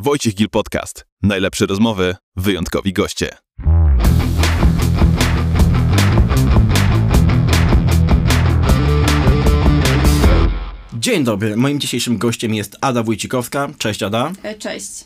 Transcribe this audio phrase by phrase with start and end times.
[0.00, 1.06] Wojciech Gil Podcast.
[1.22, 3.36] Najlepsze rozmowy, wyjątkowi goście.
[10.94, 13.68] Dzień dobry, moim dzisiejszym gościem jest Ada Wójcikowska.
[13.78, 14.32] Cześć Ada.
[14.42, 15.04] E, Cześć.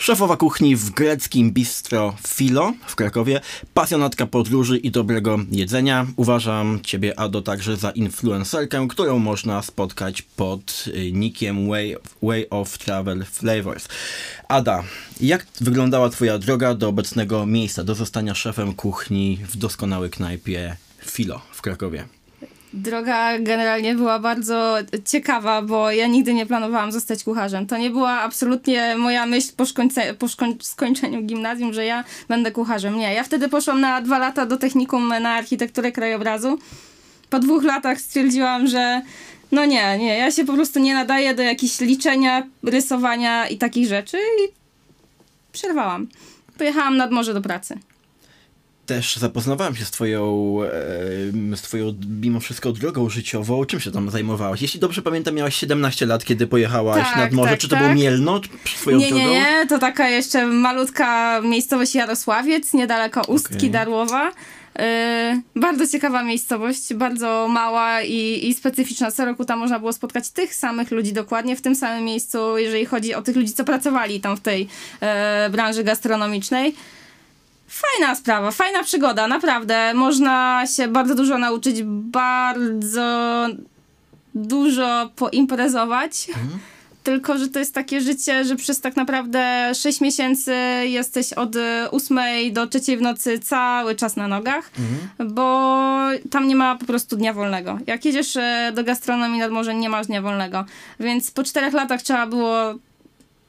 [0.00, 3.40] Szefowa kuchni w greckim bistro Filo w Krakowie,
[3.74, 6.06] pasjonatka podróży i dobrego jedzenia.
[6.16, 12.78] Uważam Ciebie, Ado, także za influencerkę, którą można spotkać pod y, nickiem Way, Way of
[12.78, 13.88] Travel Flavors.
[14.48, 14.84] Ada,
[15.20, 21.42] jak wyglądała Twoja droga do obecnego miejsca, do zostania szefem kuchni w doskonałej knajpie Filo
[21.52, 22.19] w Krakowie?
[22.72, 24.74] Droga generalnie była bardzo
[25.04, 27.66] ciekawa, bo ja nigdy nie planowałam zostać kucharzem.
[27.66, 32.50] To nie była absolutnie moja myśl po, szkońce, po szkoń, skończeniu gimnazjum, że ja będę
[32.50, 32.98] kucharzem.
[32.98, 36.58] Nie, ja wtedy poszłam na dwa lata do technikum na architekturę krajobrazu.
[37.30, 39.02] Po dwóch latach stwierdziłam, że
[39.52, 43.88] no nie, nie, ja się po prostu nie nadaję do jakichś liczenia, rysowania i takich
[43.88, 44.48] rzeczy i
[45.52, 46.08] przerwałam.
[46.58, 47.78] Pojechałam nad morze do pracy
[48.94, 50.56] też zapoznawałem się z twoją,
[51.54, 53.64] z twoją mimo wszystko drogą życiową.
[53.64, 54.62] Czym się tam zajmowałaś?
[54.62, 57.50] Jeśli dobrze pamiętam, miałaś 17 lat, kiedy pojechałaś tak, nad morze.
[57.50, 57.84] tak, Czy to tak.
[57.84, 58.40] było Mielno
[58.76, 59.24] swoją nie, drogą?
[59.24, 63.70] Nie, nie, to taka jeszcze malutka miejscowość Jarosławiec, niedaleko Ustki Okay.
[63.70, 64.32] Darłowa.
[64.78, 69.10] Yy, bardzo ciekawa miejscowość, bardzo mała i, i specyficzna.
[69.10, 72.86] Co roku tam można było spotkać tych samych ludzi dokładnie w tym samym miejscu, jeżeli
[72.86, 74.68] chodzi o tych ludzi, co pracowali tam w tej
[75.00, 76.74] e, branży gastronomicznej.
[77.70, 79.94] Fajna sprawa, fajna przygoda, naprawdę.
[79.94, 83.46] Można się bardzo dużo nauczyć, bardzo
[84.34, 86.26] dużo poimprezować.
[87.02, 90.54] Tylko, że to jest takie życie, że przez tak naprawdę 6 miesięcy
[90.84, 91.56] jesteś od
[91.90, 92.18] 8
[92.52, 94.70] do 3 w nocy cały czas na nogach,
[95.18, 95.88] bo
[96.30, 97.78] tam nie ma po prostu dnia wolnego.
[97.86, 100.64] Jak jedziesz e, do gastronomii nad morzem, nie masz dnia wolnego.
[101.00, 102.74] Więc po 4 latach trzeba było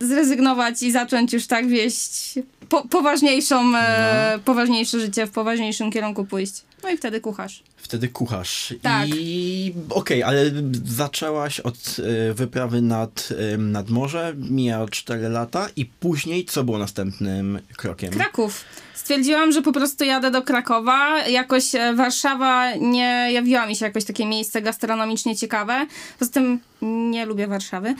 [0.02, 2.34] zrezygnować i zacząć już tak wieść
[2.70, 6.54] po, poważniejszą, e, poważniejsze życie, w poważniejszym kierunku pójść.
[6.84, 7.64] No i wtedy kucharz.
[7.78, 8.74] Wtedy kucharz.
[8.82, 9.08] Tak.
[9.10, 10.52] I okej, ale
[10.86, 11.76] zaczęłaś od
[12.30, 18.14] e, wyprawy nad, e, nad morze, mija 4 lata i później co było następnym krokiem?
[18.14, 18.66] Kraków.
[18.94, 21.28] Stwierdziłam, że po prostu jadę do Krakowa.
[21.28, 25.88] Jakoś e, Warszawa nie jawiła mi się jakoś takie miejsce gastronomicznie ciekawe.
[26.20, 26.60] Poza tym
[27.12, 27.96] nie lubię Warszawy.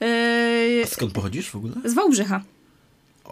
[0.00, 1.74] Yy, skąd pochodzisz w ogóle?
[1.84, 2.40] z Wałbrzycha.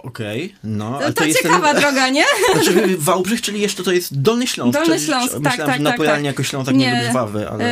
[0.03, 0.99] Okej, no.
[0.99, 2.25] To, to ciekawa ten, droga, nie?
[2.53, 4.79] Znaczy Wałbrzych, czyli jeszcze to jest Dolny Śląsk.
[4.79, 6.35] Dolny czyli, Śląsk, tak, Myślałem, tak, że tak, napojalnie tak.
[6.35, 7.01] jako Śląsk nie, Nie.
[7.01, 7.65] lubi Wawy, ale...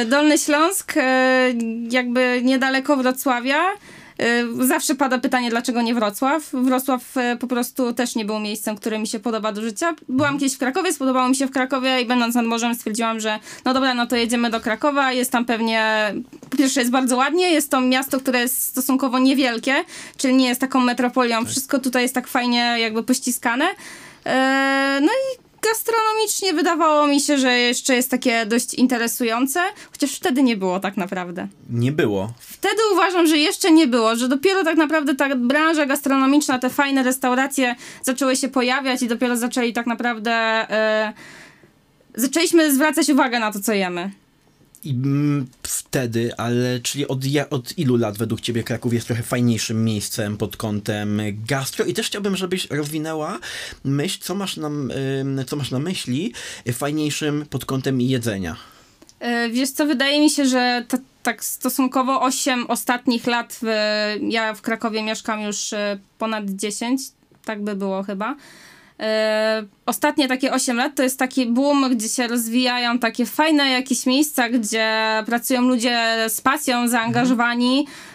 [0.00, 1.52] E, Dolny Śląsk, e,
[1.90, 3.62] jakby niedaleko Wrocławia.
[4.22, 6.50] E, Zawsze pada pytanie, dlaczego nie Wrocław.
[6.52, 9.94] Wrocław e, po prostu też nie był miejscem, które mi się podoba do życia.
[10.08, 13.38] Byłam kiedyś w Krakowie, spodobało mi się w Krakowie i będąc nad morzem stwierdziłam, że
[13.64, 15.12] no dobra, no to jedziemy do Krakowa.
[15.12, 16.14] Jest tam pewnie,
[16.50, 19.74] po pierwsze jest bardzo ładnie, jest to miasto, które jest stosunkowo niewielkie,
[20.16, 21.44] czyli nie jest taką metropolią.
[21.44, 23.64] Wszystko tutaj jest tak fajnie jakby pościskane.
[24.26, 29.60] E, No i gastronomicznie wydawało mi się, że jeszcze jest takie dość interesujące,
[29.92, 31.48] chociaż wtedy nie było tak naprawdę.
[31.70, 32.32] Nie było.
[32.38, 37.02] Wtedy uważam, że jeszcze nie było, że dopiero tak naprawdę ta branża gastronomiczna, te fajne
[37.02, 40.32] restauracje zaczęły się pojawiać i dopiero zaczęli tak naprawdę.
[40.32, 41.12] E,
[42.14, 44.10] zaczęliśmy zwracać uwagę na to, co jemy.
[44.84, 47.20] I mm, wtedy, ale czyli od,
[47.50, 51.84] od ilu lat według ciebie Kraków jest trochę fajniejszym miejscem pod kątem gastro?
[51.84, 53.38] I też chciałbym, żebyś rozwinęła
[53.84, 54.70] myśl, co masz na,
[55.46, 56.32] co masz na myśli
[56.72, 58.56] fajniejszym pod kątem jedzenia.
[59.20, 63.66] E, Wiesz co, wydaje mi się, że ta, tak stosunkowo 8 ostatnich lat, w,
[64.28, 67.00] ja w Krakowie mieszkam już e, ponad 10,
[67.44, 68.36] tak by było chyba.
[69.02, 74.06] E, Ostatnie takie 8 lat to jest taki boom, gdzie się rozwijają takie fajne jakieś
[74.06, 74.88] miejsca, gdzie
[75.26, 78.11] pracują ludzie z pasją, zaangażowani, e,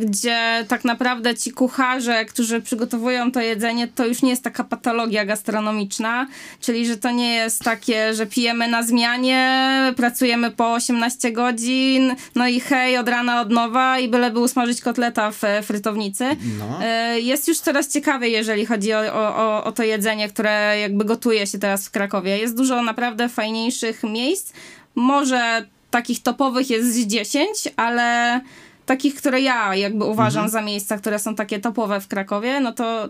[0.00, 5.24] gdzie tak naprawdę ci kucharze, którzy przygotowują to jedzenie, to już nie jest taka patologia
[5.24, 6.26] gastronomiczna,
[6.60, 12.48] czyli że to nie jest takie, że pijemy na zmianie, pracujemy po 18 godzin, no
[12.48, 16.24] i hej, od rana od nowa i byleby usmażyć kotleta w e, frytownicy.
[16.58, 16.78] No.
[16.84, 21.04] E, Jest już coraz ciekawiej, jeżeli chodzi o, o, o- o to jedzenie, które jakby
[21.04, 22.38] gotuje się teraz w Krakowie.
[22.38, 24.52] Jest dużo naprawdę fajniejszych miejsc.
[24.94, 28.40] Może takich topowych jest z 10, ale
[28.86, 33.08] takich, które ja jakby uważam za miejsca, które są takie topowe w Krakowie, no to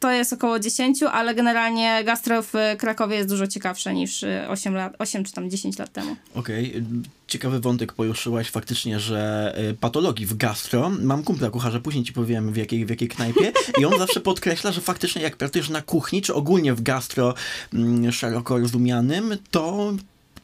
[0.00, 4.74] to jest około 10, ale generalnie gastro w Krakowie jest dużo ciekawsze niż y, 8,
[4.74, 6.16] lat, 8 czy tam 10 lat temu.
[6.34, 6.84] Okej,
[7.26, 10.90] ciekawy wątek poruszyłaś faktycznie, że y, patologii w gastro.
[11.00, 14.72] Mam kumpla kucharza, później ci powiem w jakiej, w jakiej knajpie i on zawsze podkreśla,
[14.72, 17.34] że faktycznie jak pracujesz na kuchni, czy ogólnie w gastro
[17.74, 19.92] mm, szeroko rozumianym, to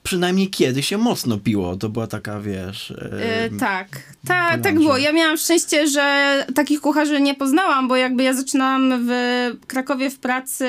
[0.03, 1.77] przynajmniej kiedy się mocno piło.
[1.77, 2.91] To była taka, wiesz...
[3.51, 3.89] Em, tak,
[4.29, 4.63] Ta, branża.
[4.63, 4.97] tak było.
[4.99, 9.11] Ja miałam szczęście, że takich kucharzy nie poznałam, bo jakby ja zaczynałam w
[9.67, 10.67] Krakowie w pracy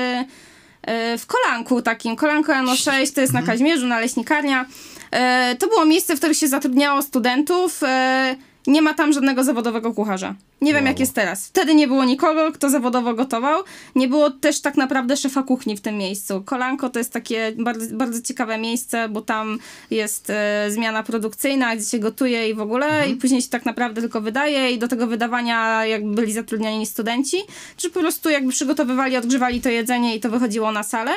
[0.82, 2.16] e, w Kolanku takim.
[2.16, 4.66] Kolanko Jano 6 to jest na Kaźmierzu, na Leśnikarnia.
[5.12, 7.84] E, To było miejsce, w którym się zatrudniało studentów.
[7.84, 8.36] E,
[8.68, 10.36] Nie ma tam żadnego zawodowego kucharza.
[10.62, 10.88] Nie wiem, Wow.
[10.92, 11.48] jak jest teraz.
[11.48, 13.64] Wtedy nie było nikogo, kto zawodowo gotował.
[13.96, 16.42] Nie było też tak naprawdę szefa kuchni w tym miejscu.
[16.46, 19.60] Kolanko to jest takie bardzo, bardzo ciekawe miejsce, bo tam
[19.92, 24.02] jest e, zmiana produkcyjna, gdzie się gotuje i w ogóle, i później się tak naprawdę
[24.02, 27.38] tylko wydaje i do tego wydawania jakby byli zatrudniani studenci,
[27.78, 31.12] czy po prostu jakby przygotowywali, odgrzewali to jedzenie i to wychodziło na salę.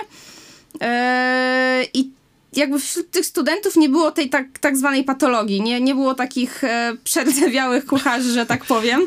[0.81, 2.11] E, I
[2.57, 6.65] jakby wśród tych studentów nie było tej tak, tak zwanej patologii, nie, nie było takich
[6.65, 9.01] e, przerdzewiałych kucharzy, że tak powiem.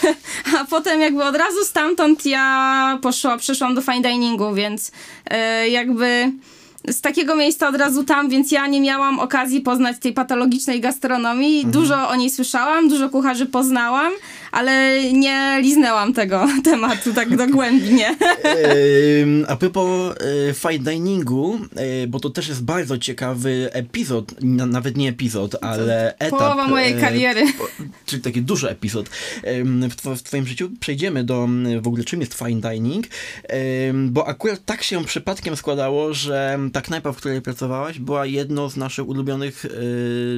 [0.60, 4.92] A potem jakby od razu stamtąd ja poszła, przeszłam do fine diningu, więc
[5.30, 6.32] e, jakby
[6.88, 11.66] z takiego miejsca od razu tam, więc ja nie miałam okazji poznać tej patologicznej gastronomii.
[11.66, 14.12] Dużo o niej słyszałam, dużo kucharzy poznałam,
[14.56, 18.16] ale nie liznęłam tego tematu tak dogłębnie.
[19.48, 20.14] A propos
[20.50, 25.56] e, fine diningu, e, bo to też jest bardzo ciekawy epizod, na- nawet nie epizod,
[25.60, 26.38] ale etap.
[26.38, 27.42] Połowa mojej e, kariery.
[28.06, 29.08] Czyli taki duży epizod
[29.90, 30.70] w, two, w twoim życiu.
[30.80, 31.48] Przejdziemy do
[31.80, 33.06] w ogóle czym jest fine dining,
[33.94, 38.76] bo akurat tak się przypadkiem składało, że ta knajpa, w której pracowałaś, była jedną z
[38.76, 39.66] naszych ulubionych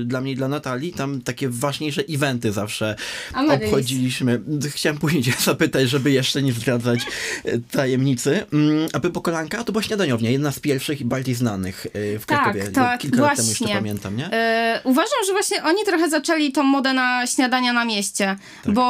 [0.04, 0.92] dla mnie i dla Natalii.
[0.92, 2.96] Tam takie ważniejsze eventy zawsze
[3.32, 3.70] Amaryllis.
[4.08, 4.70] Obchodziliśmy.
[4.70, 7.00] Chciałem później zapytać, żeby jeszcze nie zdradzać
[7.44, 8.46] e, tajemnicy.
[8.52, 12.26] Mm, A propos kolanka, to była śniadaniownia, jedna z pierwszych i bardziej znanych e, w
[12.26, 12.68] Krakowie.
[12.68, 13.80] tak, Kilka lat temu jeszcze właśnie.
[13.80, 14.32] pamiętam, nie?
[14.32, 18.74] E, uważam, że właśnie oni trochę zaczęli tą modę na śniadania na mieście, Tak.
[18.74, 18.82] bo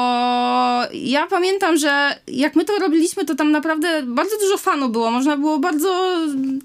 [0.92, 5.10] ja pamiętam, że jak my to robiliśmy, to tam naprawdę bardzo dużo fanu było.
[5.10, 6.16] Można było bardzo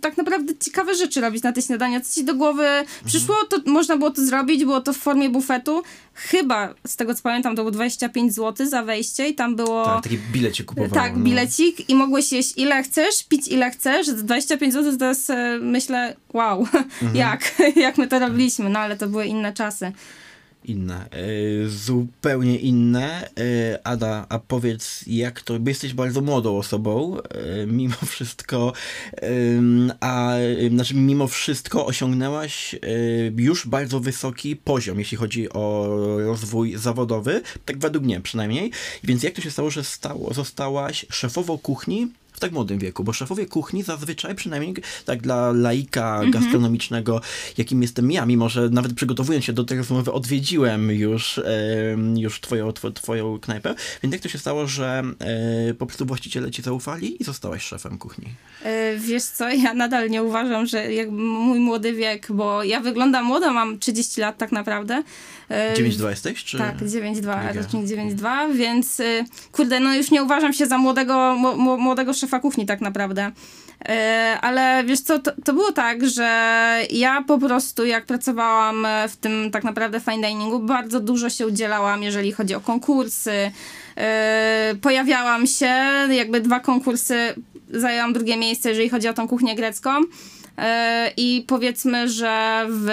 [0.02, 2.02] tak naprawdę ciekawe rzeczy robić na te śniadania.
[2.02, 2.66] Co ci do głowy
[3.06, 5.84] przyszło, to można było to zrobić, było to w formie bufetu.
[6.16, 9.86] Chyba, z tego co pamiętam, to było 25 zł za wejście i tam było...
[9.86, 10.94] Tak, taki bilecie kupowało.
[10.94, 11.24] Tak, no.
[11.24, 14.08] bilecik i mogłeś jeść ile chcesz, pić ile chcesz.
[14.08, 16.60] 25 zł to jest, e, myślę, wow,
[17.02, 17.16] Mhm.
[17.16, 19.92] jak, jak my to robiliśmy, no ale to były inne czasy.
[20.66, 23.30] Inne, e, zupełnie inne.
[23.38, 28.74] E, Ada, a powiedz, jak to, bo jesteś bardzo młodą osobą, e, mimo wszystko,
[30.00, 30.36] a
[30.70, 32.76] znaczy mimo wszystko osiągnęłaś
[33.38, 38.72] już bardzo wysoki poziom, jeśli chodzi o rozwój zawodowy, tak według mnie przynajmniej.
[39.04, 42.08] Więc jak to się stało, że stało, zostałaś szefową kuchni
[42.44, 44.76] tak młodym wieku, bo szefowie kuchni zazwyczaj, przynajmniej
[45.06, 47.22] tak dla laika gastronomicznego,
[47.58, 51.42] jakim jestem ja, mimo że nawet przygotowując się do tej rozmowy, odwiedziłem już,
[52.16, 53.76] już twoją, two, twoją knajpę.
[54.04, 55.04] Więc jak to się stało, że
[55.70, 58.26] e, po prostu właściciele ci zaufali i zostałaś szefem kuchni?
[58.64, 63.26] E, Wiesz co, ja nadal nie uważam, że jak mój młody wiek, bo ja wyglądam
[63.26, 65.04] młodo, mam 30 lat tak naprawdę.
[65.50, 66.44] E, 9-2 jesteś?
[66.44, 66.58] Czy...
[66.58, 67.54] Tak, 9-2, Liga.
[67.54, 72.66] rocznik 9-2, więc y, kurde, no już nie uważam się za młodego, młodego szefa kuchni
[72.66, 73.32] tak naprawdę.
[73.86, 76.28] E, ale wiesz co, to, to było tak, że
[76.92, 82.04] ja po prostu jak pracowałam w tym tak naprawdę fine diningu, bardzo dużo się udzielałam,
[82.04, 83.52] jeżeli chodzi o konkursy.
[83.98, 85.76] E, pojawiałam się,
[86.10, 87.34] jakby dwa konkursy,
[87.70, 89.92] zajęłam drugie miejsce, jeżeli chodzi o tą kuchnię grecką.
[90.58, 92.90] E, I powiedzmy, że w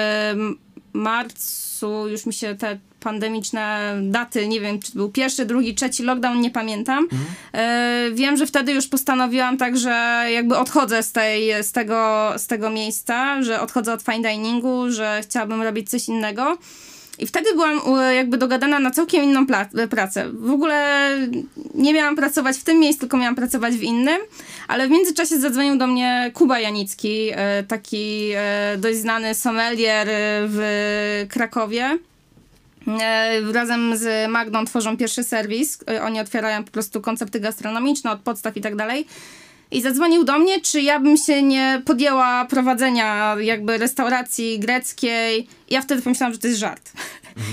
[0.93, 6.02] marcu już mi się te pandemiczne daty, nie wiem, czy to był pierwszy, drugi, trzeci
[6.02, 7.08] lockdown, nie pamiętam.
[7.52, 12.46] E, wiem, że wtedy już postanowiłam tak, że jakby odchodzę z, tej, z, tego, z
[12.46, 16.58] tego miejsca, że odchodzę od fine diningu, że chciałabym robić coś innego.
[17.20, 17.81] I wtedy byłam
[18.15, 19.46] jakby dogadana na całkiem inną
[19.91, 20.29] pracę.
[20.32, 21.08] W ogóle
[21.75, 24.20] nie miałam pracować w tym miejscu, tylko miałam pracować w innym,
[24.69, 30.08] ale w międzyczasie zadzwonił do mnie Kuba Janicki, e, taki e, dość znany sommelier
[30.48, 31.98] w Krakowie.
[33.01, 35.79] E, Razem z Magdą tworzą pierwszy serwis.
[35.91, 39.06] E, Oni otwierają po prostu koncepty gastronomiczne od podstaw i tak dalej.
[39.70, 45.49] I zadzwonił do mnie, czy ja bym się nie podjęła prowadzenia jakby restauracji greckiej.
[45.70, 46.93] Ja wtedy pomyślałam, że to jest żart.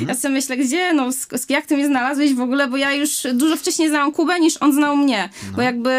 [0.07, 1.09] Ja sobie myślę, gdzie, no
[1.49, 4.73] jak ty mnie znalazłeś w ogóle, bo ja już dużo wcześniej znałam Kubę niż on
[4.73, 5.29] znał mnie.
[5.55, 5.89] Bo jakby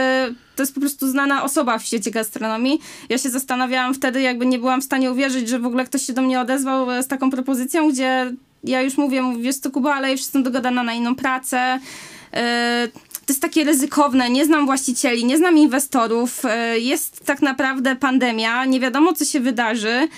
[0.57, 2.81] to jest po prostu znana osoba w świecie gastronomii.
[3.09, 6.13] Ja się zastanawiałam wtedy, jakby nie byłam w stanie uwierzyć, że w ogóle ktoś się
[6.13, 8.33] do mnie odezwał e, z taką propozycją, gdzie
[8.65, 11.81] ja już mówię, mówię, wiesz co Kuba, ale już jestem dogadana na inną pracę.
[12.33, 12.89] E,
[13.27, 18.65] to jest takie ryzykowne, nie znam właścicieli, nie znam inwestorów, e, jest tak naprawdę pandemia,
[18.65, 20.09] nie wiadomo co się wydarzy.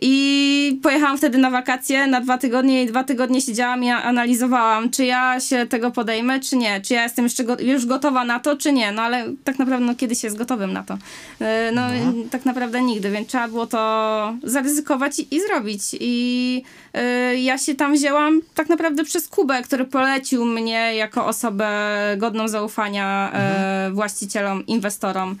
[0.00, 5.04] I pojechałam wtedy na wakacje na dwa tygodnie i dwa tygodnie siedziałam i analizowałam, czy
[5.04, 6.80] ja się tego podejmę, czy nie.
[6.80, 8.92] Czy ja jestem jeszcze go już gotowa na to, czy nie.
[8.92, 10.98] No ale tak naprawdę no, kiedyś jest gotowym na to.
[11.40, 11.82] E, No,
[12.30, 15.82] tak naprawdę nigdy, więc trzeba było to zaryzykować i, i zrobić.
[16.00, 16.62] I
[16.94, 21.68] e, ja się tam wzięłam tak naprawdę przez Kubę, który polecił mnie jako osobę
[22.16, 25.36] godną zaufania e, właścicielom, inwestorom,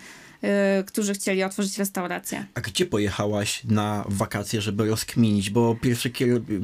[0.86, 2.46] którzy chcieli otworzyć restaurację.
[2.54, 5.50] A gdzie pojechałaś na wakacje, żeby rozkminić?
[5.50, 6.08] Bo pierwsze,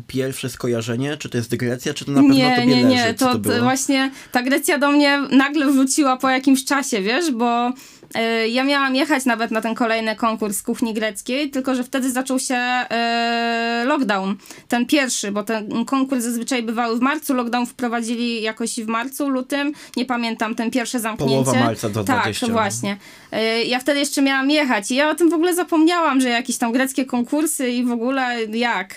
[0.07, 2.89] pierwsze skojarzenie, czy to jest Grecja, czy to na pewno nie, tobie nie, leży?
[2.89, 7.33] nie, Co to, to właśnie ta Grecja do mnie nagle wróciła po jakimś czasie, wiesz,
[7.33, 7.73] bo y,
[8.51, 12.57] ja miałam jechać nawet na ten kolejny konkurs kuchni greckiej, tylko że wtedy zaczął się
[13.83, 14.37] y, lockdown,
[14.69, 19.73] ten pierwszy, bo ten konkurs zazwyczaj bywały w marcu, lockdown wprowadzili jakoś w marcu, lutym,
[19.97, 21.35] nie pamiętam, ten pierwsze zamknięcie.
[21.35, 22.55] Połowa marca 2020, Tak, no.
[22.61, 22.97] właśnie.
[23.33, 26.57] Y, Ja wtedy jeszcze miałam jechać i ja o tym w ogóle zapomniałam, że jakieś
[26.59, 28.95] tam greckie konkursy i w ogóle jak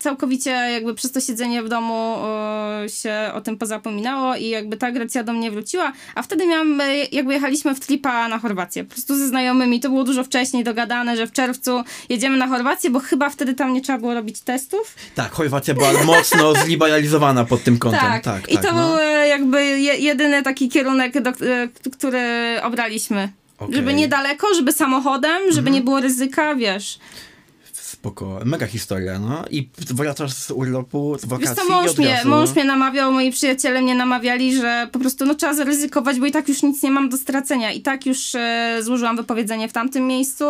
[0.00, 2.16] całkowicie jakby przez to siedzenie w domu
[2.88, 6.96] się o tym pozapominało i jakby ta Grecja do mnie wróciła, a wtedy miałam, e,
[7.12, 11.16] jakby jechaliśmy w tripa na Chorwację, po prostu ze znajomymi, to było dużo wcześniej dogadane,
[11.16, 14.94] że w czerwcu jedziemy na Chorwację, bo chyba wtedy tam nie trzeba było robić testów.
[15.14, 18.00] Tak, Chorwacja była mocno zliberalizowana pod tym kątem.
[18.00, 18.88] Tak, tak, i to no.
[18.88, 22.20] był e, jakby je, jedyny taki kierunek, do, e, który
[22.62, 23.28] obraliśmy.
[23.52, 23.74] Mhm.
[23.74, 26.98] Żeby niedaleko, żeby samochodem, żeby nie było ryzyka, wiesz.
[28.00, 29.44] Spoko, mega historia, no.
[29.50, 33.32] I wracasz z urlopu, z Wiesz wakacji co, i mąż mnie, mąż mnie namawiał, moi
[33.32, 36.90] przyjaciele mnie namawiali, że po prostu no, trzeba zaryzykować, bo i tak już nic nie
[36.90, 37.72] mam do stracenia.
[37.72, 40.44] I tak już e, złożyłam wypowiedzenie w tamtym miejscu,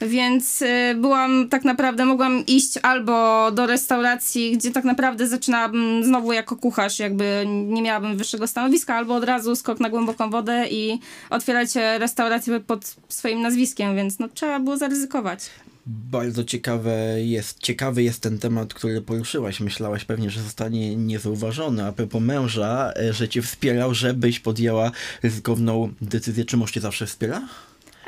[0.00, 6.32] więc e, byłam tak naprawdę, mogłam iść albo do restauracji, gdzie tak naprawdę zaczynałabym znowu
[6.32, 10.98] jako kucharz, jakby nie miałabym wyższego stanowiska, albo od razu skok na głęboką wodę i
[11.30, 15.50] otwierać e, restaurację pod swoim nazwiskiem, więc no trzeba było zaryzykować.
[15.86, 19.60] Bardzo ciekawe jest, ciekawy jest ten temat, który poruszyłaś.
[19.60, 21.84] Myślałaś pewnie, że zostanie niezauważony.
[21.84, 24.90] A propos męża, e, że cię wspierał, żebyś podjęła
[25.22, 26.44] ryzykowną decyzję.
[26.44, 27.48] Czy mąż cię zawsze wspiera?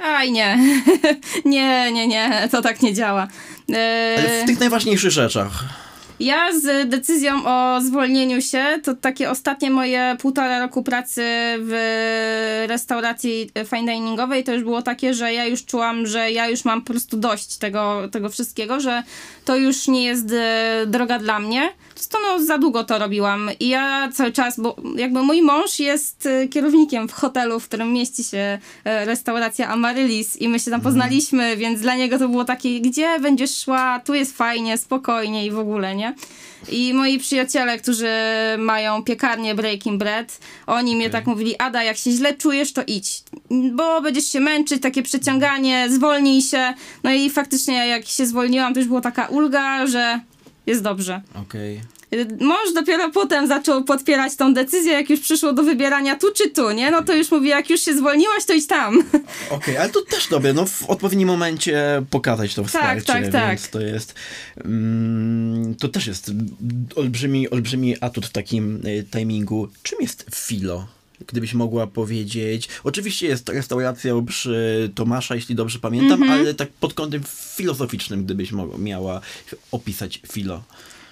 [0.01, 0.59] Aj nie,
[1.45, 3.29] nie, nie, nie, to tak nie działa.
[4.19, 5.65] Ale w tych najważniejszych rzeczach.
[6.21, 11.23] Ja z decyzją o zwolnieniu się, to takie ostatnie moje półtora roku pracy
[11.59, 16.65] w restauracji fine diningowej, to już było takie, że ja już czułam, że ja już
[16.65, 19.03] mam po prostu dość tego, tego wszystkiego, że
[19.45, 21.73] to już nie jest e, droga dla mnie.
[22.09, 23.51] To no, za długo to robiłam.
[23.61, 27.93] I ja cały czas, bo jakby mój mąż jest e, kierownikiem w hotelu, w którym
[27.93, 32.45] mieści się e, restauracja Amaryllis i my się tam poznaliśmy, więc dla niego to było
[32.45, 36.15] takie, gdzie będziesz szła, tu jest fajnie, spokojnie i w ogóle, nie?
[36.69, 38.09] I moi przyjaciele, którzy
[38.59, 43.23] mają piekarnię Breaking Bread, oni mnie tak mówili, Ada, jak się źle czujesz, to idź,
[43.73, 46.75] bo będziesz się męczyć, takie przeciąganie, zwolnij się.
[47.05, 50.21] No i faktycznie jak się zwolniłam, to już była taka ulga, że
[50.71, 51.21] jest dobrze.
[51.35, 51.81] Okej.
[52.41, 56.71] Mąż dopiero potem zaczął podpierać tą decyzję, jak już przyszło do wybierania tu czy tu,
[56.71, 56.91] nie?
[56.91, 59.05] No to już mówi, jak już się zwolniłaś, to idź tam.
[59.51, 63.49] Okej, ale to też dobre, no w odpowiednim momencie pokazać to wsparcie, tak, tak.
[63.49, 64.15] więc to jest,
[64.65, 66.33] mm, to też jest
[66.97, 69.69] olbrzymi, olbrzymi atut w takim y, timingu.
[69.83, 70.87] Czym jest filo?
[71.27, 76.41] Gdybyś mogła powiedzieć, oczywiście jest restauracją przy Tomasza, jeśli dobrze pamiętam, Mhm.
[76.41, 77.23] ale tak pod kątem
[77.57, 79.21] filozoficznym, gdybyś mogła, miała
[79.73, 80.63] opisać filo.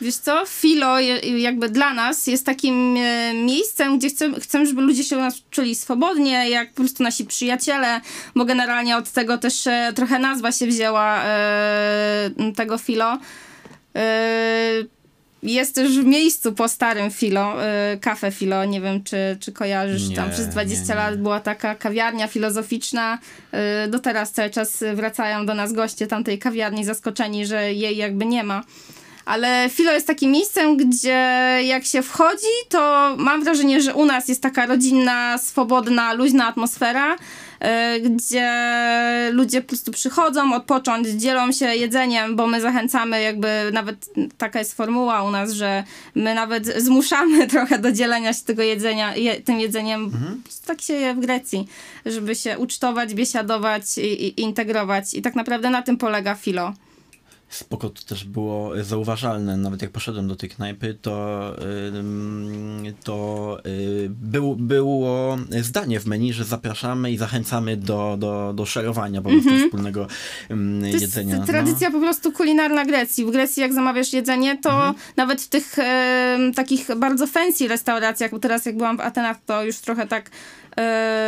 [0.00, 1.00] Wiesz co, Filo
[1.38, 5.34] jakby dla nas jest takim e, miejscem, gdzie chcemy, chcemy, żeby ludzie się u nas
[5.50, 8.00] czuli swobodnie, jak po prostu nasi przyjaciele,
[8.34, 13.18] bo generalnie od tego też e, trochę nazwa się wzięła e, tego Filo.
[15.42, 20.09] Jest też w miejscu po starym Filo, e, kafe Filo, nie wiem czy, czy kojarzysz,
[20.09, 20.95] Nie, tam przez 20 nie, nie.
[20.95, 23.18] lat była taka kawiarnia filozoficzna,
[23.52, 28.26] e, do teraz cały czas wracają do nas goście tamtej kawiarni zaskoczeni, że jej jakby
[28.26, 28.64] nie ma.
[29.25, 34.28] Ale Filo jest takim miejscem, gdzie jak się wchodzi, to mam wrażenie, że u nas
[34.28, 37.16] jest taka rodzinna, swobodna, luźna atmosfera,
[38.00, 38.50] gdzie
[39.32, 44.76] ludzie po prostu przychodzą odpocząć, dzielą się jedzeniem, bo my zachęcamy, jakby nawet taka jest
[44.76, 45.84] formuła u nas, że
[46.14, 50.10] my nawet zmuszamy trochę do dzielenia się tego jedzenia, je, tym jedzeniem.
[50.44, 51.68] Prostu Tak się je w Grecji,
[52.06, 55.14] żeby się ucztować, biesiadować i, i integrować.
[55.14, 56.74] I tak naprawdę na tym polega Filo.
[57.48, 61.54] Spoko to też było zauważalne, nawet jak poszedłem do tej knajpy, to,
[63.04, 69.22] to y, był, było zdanie w menu, że zapraszamy i zachęcamy do, do, do szerowania
[69.22, 70.06] po prostu wspólnego
[70.50, 71.38] ym, To jest jedzenia.
[71.38, 71.46] no.
[71.46, 73.24] tradycja po prostu kulinarna Grecji.
[73.24, 74.94] W Grecji jak zamawiasz jedzenie, to Mhm.
[75.16, 79.64] nawet w tych em, takich bardzo fancy restauracjach, bo teraz jak byłam w Atenach, to
[79.64, 80.67] już trochę tak e,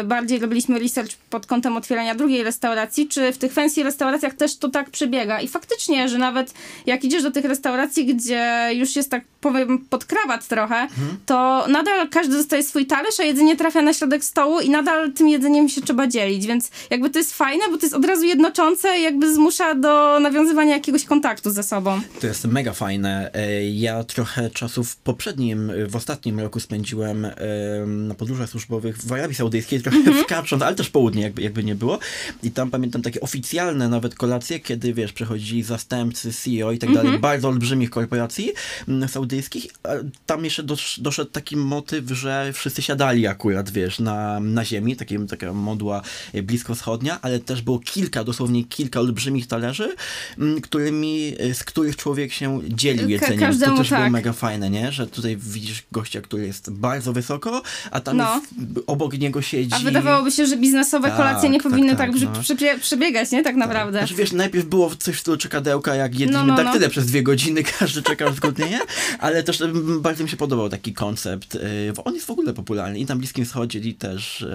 [0.04, 4.68] bardziej robiliśmy research pod kątem otwierania drugiej restauracji, czy w tych fancy restauracjach też to
[4.68, 5.40] tak przebiega.
[5.40, 6.54] I faktycznie, że nawet
[6.86, 10.86] jak idziesz do tych restauracji, gdzie już jest tak powiem pod krawat trochę,
[11.26, 15.28] to nadal każdy dostaje swój talerz, a jedzenie trafia na środek stołu i nadal tym
[15.28, 18.98] jedzeniem się trzeba dzielić, więc jakby to jest fajne, bo to jest od razu jednoczące
[18.98, 22.00] i jakby zmusza do nawiązywania jakiegoś kontaktu ze sobą.
[22.20, 23.30] To jest mega fajne.
[23.34, 29.12] E, Ja trochę czasu w poprzednim, w ostatnim roku spędziłem em, na podróżach służbowych w
[29.12, 30.24] Arabii Saudyjskiej, trochę Mhm.
[30.24, 31.98] wkracząc, ale też południe, jakby, jakby nie było.
[32.42, 37.06] I tam pamiętam takie oficjalne nawet kolacje, kiedy wiesz, przychodzili zastępcy CEO i tak Mhm.
[37.06, 38.52] dalej, bardzo olbrzymich korporacji
[38.88, 39.66] mm, saudyjskich.
[39.84, 39.88] A
[40.26, 45.26] Tam jeszcze dosz, doszedł taki motyw, że wszyscy siadali akurat, wiesz, na, na ziemi, takim,
[45.26, 49.94] taka modła e, bliskowschodnia, ale też było kilka, dosłownie kilka olbrzymich talerzy,
[50.38, 53.40] m, którymi, e, z których człowiek się dzielił Ka- jedzeniem.
[53.40, 54.12] każdemu to też było tak.
[54.12, 54.92] mega fajne, nie?
[54.92, 58.34] Że tutaj widzisz gościa, który jest bardzo wysoko, a tam No.
[58.34, 58.46] jest,
[58.86, 59.74] obok niego siedzi...
[59.74, 62.40] A wydawałoby się, że biznesowe Tak, kolacje nie tak, powinny tak, tak, no.
[62.40, 63.42] przebie- przebiegać, nie?
[63.42, 63.98] Tak naprawdę.
[63.98, 66.88] Znaczy, wiesz, najpierw było coś w stylu czekadełka, jak jedliśmy No, no, no.
[66.90, 68.80] przez dwie godziny, każdy czekał zgodnie,
[69.18, 71.58] ale też mm, bardzo mi się podobał taki koncept.
[71.96, 74.46] bo On jest w ogóle popularny i na Bliskim Wschodzie, i też y,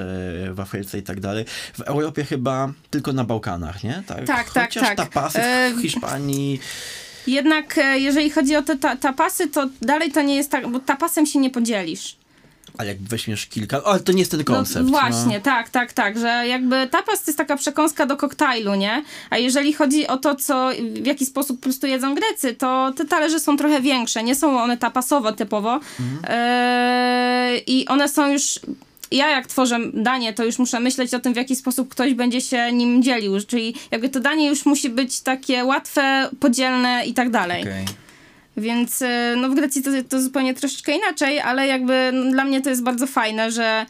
[0.54, 1.46] w Afryce i tak dalej.
[1.74, 4.04] W Europie chyba tylko na Bałkanach, nie?
[4.08, 4.98] Tak, Tak, tak, Chociaż tak.
[4.98, 6.60] tapasy E, w Hiszpanii...
[7.28, 10.80] Jednak e, jeżeli chodzi o te ta- tapasy, to dalej to nie jest tak, bo
[10.80, 12.16] tapasem się nie podzielisz.
[12.78, 13.84] Ale jak weźmiesz kilka...
[13.84, 14.86] O, ale to nie jest ten koncept.
[14.86, 15.44] No, właśnie, No.
[15.44, 19.04] tak, tak, tak, że jakby tapas to jest taka przekąska do koktajlu, nie?
[19.30, 20.70] A jeżeli chodzi o to, co,
[21.02, 24.62] w jaki sposób po prostu jedzą Grecy, to te talerze są trochę większe, nie są
[24.62, 25.80] one tapasowe typowo
[26.28, 28.60] e, i one są już...
[29.12, 32.42] Ja jak tworzę danie, to już muszę myśleć o tym, w jaki sposób ktoś będzie
[32.42, 37.30] się nim dzielił, czyli jakby to danie już musi być takie łatwe, podzielne i tak
[37.32, 37.62] dalej.
[37.62, 37.86] Okej.
[38.58, 39.08] Więc y,
[39.38, 42.84] no w Grecji to, to zupełnie troszeczkę inaczej, ale jakby no, dla mnie to jest
[42.84, 43.86] bardzo fajne, że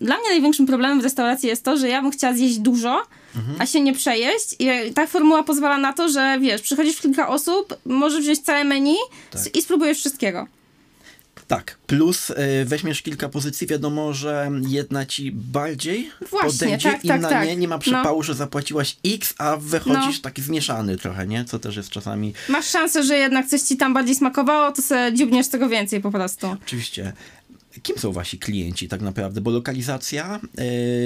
[0.00, 3.02] dla mnie największym problemem w restauracji jest to, że ja bym chciała zjeść dużo,
[3.58, 7.76] a się nie przejeść i ta formuła pozwala na to, że wiesz, przychodzisz kilka osób,
[7.84, 8.96] możesz wziąć całe menu
[9.30, 9.56] Tak.
[9.56, 10.46] i spróbujesz wszystkiego.
[11.56, 17.18] Tak, plus y, weźmiesz kilka pozycji, wiadomo, że jedna ci bardziej Właśnie, podejdzie, tak, tak,
[17.18, 17.46] inna tak.
[17.46, 17.80] nie, nie ma No.
[17.80, 20.22] przypału, że zapłaciłaś X, a wychodzisz No.
[20.22, 21.44] taki zmieszany trochę, nie?
[21.44, 25.12] Co też jest czasami, Masz szansę, że jednak coś ci tam bardziej smakowało, to sobie
[25.14, 26.46] dziubniesz tego więcej po prostu.
[26.64, 27.12] oczywiście...
[27.82, 29.40] Kim są wasi klienci tak naprawdę?
[29.40, 30.40] Bo lokalizacja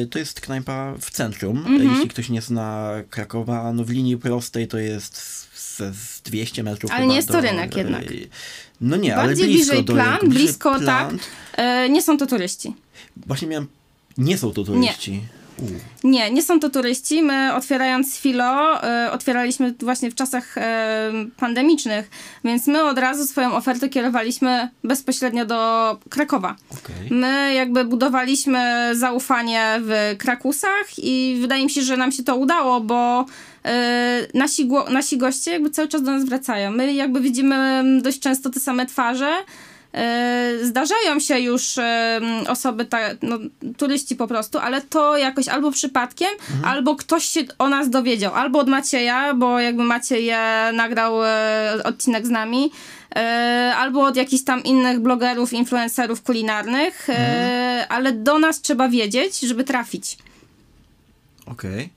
[0.03, 1.59] y, to jest knajpa w centrum.
[1.59, 1.93] Mhm.
[1.93, 6.91] Jeśli ktoś nie zna Krakowa, no w linii prostej to jest z, z 200 metrów
[6.91, 8.11] Ale nie jest to do, rynek jednak.
[8.11, 8.29] y,
[8.81, 10.29] No nie, ale Bardziej blisko bliżej do plan, rynku.
[10.29, 10.81] Blisko, tak.
[10.83, 11.23] plant.
[11.57, 12.75] E, nie są to turyści.
[13.27, 13.67] Właśnie miałem...
[14.19, 15.13] Nie są to turyści.
[15.13, 15.37] U.
[16.05, 17.23] Nie, nie są to turyści.
[17.23, 22.11] My otwierając Filo, e, otwieraliśmy właśnie w czasach e, pandemicznych,
[22.45, 26.57] więc my od razu swoją ofertę kierowaliśmy bezpośrednio do Krakowa.
[26.71, 27.11] Okej.
[27.11, 32.81] My jakby budowaliśmy zaufanie w Krakusach i wydaje mi się, że nam się to udało,
[32.81, 33.27] bo
[34.35, 36.71] nasi, gło- nasi goście jakby cały czas do nas wracają.
[36.71, 39.33] My jakby widzimy dość często te same twarze.
[39.95, 43.39] E, Zdarzają się już e, osoby, ta, no,
[43.77, 46.29] turyści po prostu, ale to jakoś albo przypadkiem,
[46.65, 51.81] albo ktoś się o nas dowiedział, albo od Macieja, bo jakby Maciej e, nagrał e,
[51.85, 52.71] odcinek z nami,
[53.17, 59.41] e, albo od jakichś tam innych blogerów, influencerów kulinarnych, e, ale do nas trzeba wiedzieć,
[59.41, 60.19] żeby trafić.
[61.47, 61.89] Okej.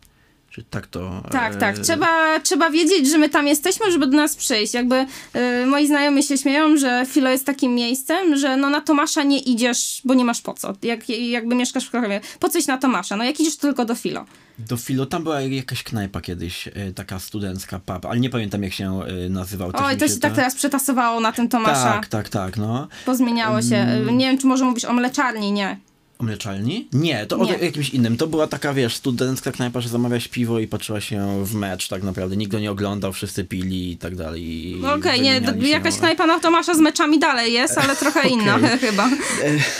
[0.52, 1.24] Czy tak to.
[1.32, 1.80] Tak, e, tak.
[1.80, 4.74] Trzeba, trzeba wiedzieć, że my tam jesteśmy, żeby do nas przyjść.
[4.74, 4.96] Jakby
[5.36, 9.40] y, moi znajomi się śmieją, że Filo jest takim miejscem, że no na Tomasza nie
[9.40, 10.74] idziesz, bo nie masz po co.
[10.84, 12.22] Jak, jakby mieszkasz w Krakowie.
[12.40, 13.16] Po coś na Tomasza?
[13.16, 14.26] No jak idziesz tylko do Filo.
[14.60, 18.74] Do Filo, tam była jakaś knajpa kiedyś, e, taka studencka pub, ale nie pamiętam jak
[18.74, 19.72] się e, nazywał.
[19.74, 21.84] Oj, to się tak teraz przetasowało na tym Tomasza.
[21.94, 22.88] Tak, tak, tak, no.
[23.06, 23.88] Pozmieniało się.
[24.10, 25.78] Y, Nie wiem, czy może mówisz o mleczarni, nie.
[26.20, 26.88] O mleczalni?
[26.94, 27.60] Nie, to Nie.
[27.60, 28.18] o jakimś innym.
[28.18, 32.04] To była taka, wiesz, studencka knajpa, że zamawiasz piwo i patrzyła się w mecz tak
[32.04, 32.38] naprawdę.
[32.38, 34.76] Nikt go nie oglądał, wszyscy pili i tak dalej.
[34.82, 35.72] No Okej, nie, wymieniali d- się.
[35.72, 39.10] jakaś knajpa na Tomasza z meczami dalej jest, ale trochę inna chyba.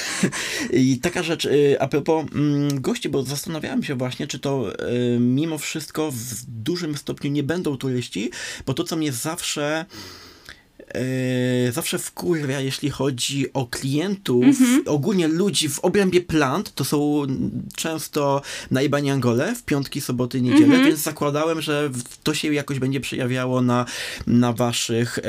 [0.74, 4.74] I taka rzecz, y, a propos mm, gości, bo zastanawiałem się właśnie, czy to
[5.16, 8.32] y, mimo wszystko w dużym stopniu nie będą turyści,
[8.66, 9.86] bo to, co mnie zawsze
[11.72, 14.46] zawsze wkurwia, jeśli chodzi o klientów,
[14.86, 17.22] ogólnie ludzi w obrębie plant, to są
[17.76, 21.90] często najbani Angole w piątki, soboty, niedzielę, więc zakładałem, że
[22.24, 23.86] to się jakoś będzie przejawiało na,
[24.28, 25.20] na, waszych,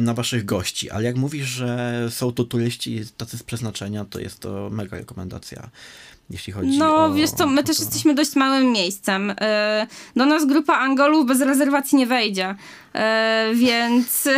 [0.00, 0.90] na waszych gości.
[0.90, 5.70] Ale jak mówisz, że są to turyści tacy z przeznaczenia, to jest to mega rekomendacja,
[6.30, 7.12] jeśli chodzi No, o...
[7.12, 9.34] wiesz co, my też jesteśmy dość małym miejscem.
[9.40, 9.86] E,
[10.16, 12.54] Do nas grupa Angolów bez rezerwacji nie wejdzie.
[12.94, 14.28] E, Więc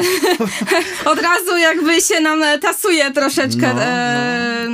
[1.13, 4.67] od razu jakby się nam tasuje troszeczkę No, e,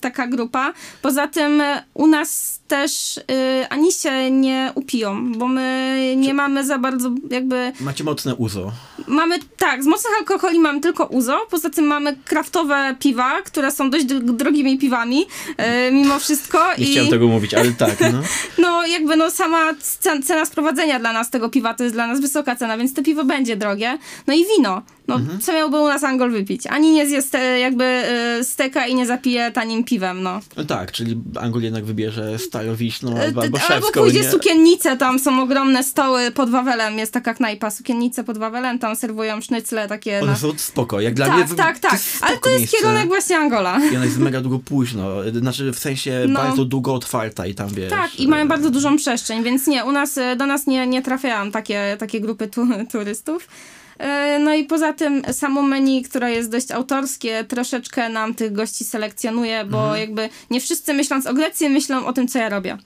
[0.00, 0.72] taka grupa.
[1.02, 1.62] Poza tym
[1.94, 7.72] u nas też e, ani się nie upiją, bo my nie mamy za bardzo jakby
[7.80, 8.72] Macie mocne uzo.
[9.06, 13.90] Mamy, tak, z mocnych alkoholi mamy tylko uzo, poza tym mamy kraftowe piwa, które są
[13.90, 15.26] dość dro- drogimi piwami,
[15.56, 16.58] e, mimo wszystko.
[16.78, 18.20] Nie I chciałem tego mówić, ale tak, no.
[18.64, 22.20] no jakby no sama cen, cena sprowadzenia dla nas tego piwa to jest dla nas
[22.20, 23.98] wysoka cena, więc to piwo będzie drogie.
[24.26, 24.82] No i wino.
[25.08, 25.40] No Mhm.
[25.40, 26.66] co miałby u nas Angol wypić?
[26.66, 27.20] Ani nie zje
[27.60, 30.40] jakby e, steka i nie zapije tanim piwem, no.
[30.56, 34.30] no tak, czyli Angol jednak wybierze starowiśną E, albo, albo Albo szewską, pójdzie nie?
[34.30, 39.40] sukiennice, tam są ogromne stoły pod Wawelem, jest taka knajpa, sukiennice pod Wawelem, tam serwują
[39.40, 40.38] sznycle takie One na...
[40.38, 41.44] są spoko, jak dla mnie...
[41.44, 42.76] Tak, tak, tak, ale to jest miejsce.
[42.78, 43.78] kierunek właśnie Angola.
[43.92, 45.08] I ona jest mega długo późno,
[45.40, 46.40] znaczy w sensie No.
[46.40, 47.90] bardzo długo otwarta i tam wiesz...
[47.90, 51.50] Tak, i mają bardzo dużą przestrzeń, więc nie, u nas, do nas nie, nie trafiają
[51.50, 53.48] takie, takie grupy tu, turystów.
[53.98, 58.84] E, No i poza tym samo menu, które jest dość autorskie, troszeczkę nam tych gości
[58.84, 60.00] selekcjonuje, bo Mhm.
[60.00, 62.78] jakby nie wszyscy myśląc o Grecji myślą o tym, co ja robię.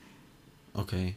[0.75, 1.15] Okej,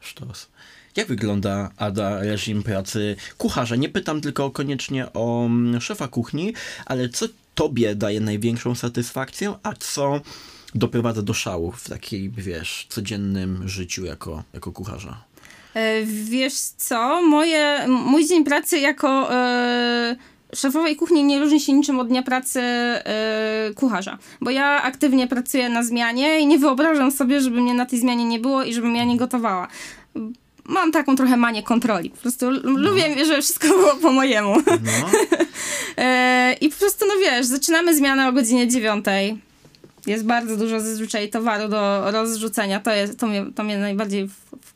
[0.00, 0.48] sztos.
[0.96, 3.76] Jak wygląda, Ada, reżim pracy kucharza?
[3.76, 6.54] Nie pytam tylko koniecznie o mm, szefa kuchni,
[6.86, 10.20] ale co tobie daje największą satysfakcję, a co
[10.74, 15.24] doprowadza do szału w takiej, wiesz, codziennym życiu jako, jako kucharza?
[15.74, 20.16] E, Wiesz co, moje, mój dzień pracy jako e,
[20.56, 25.68] szefowej kuchni nie różni się niczym od dnia pracy e, kucharza, bo ja aktywnie pracuję
[25.68, 28.96] na zmianie i nie wyobrażam sobie, żeby mnie na tej zmianie nie było i żebym
[28.96, 29.68] ja nie gotowała.
[30.64, 32.10] Mam taką trochę manię kontroli.
[32.10, 34.54] Po prostu l- lubię, żeby wszystko było po mojemu.
[34.66, 35.08] No,
[35.96, 39.38] E, I po prostu, no wiesz, zaczynamy zmianę o godzinie dziewiątej.
[40.06, 42.80] Jest bardzo dużo zazwyczaj towaru do rozrzucenia.
[42.80, 44.28] To, jest, to, mnie, to mnie najbardziej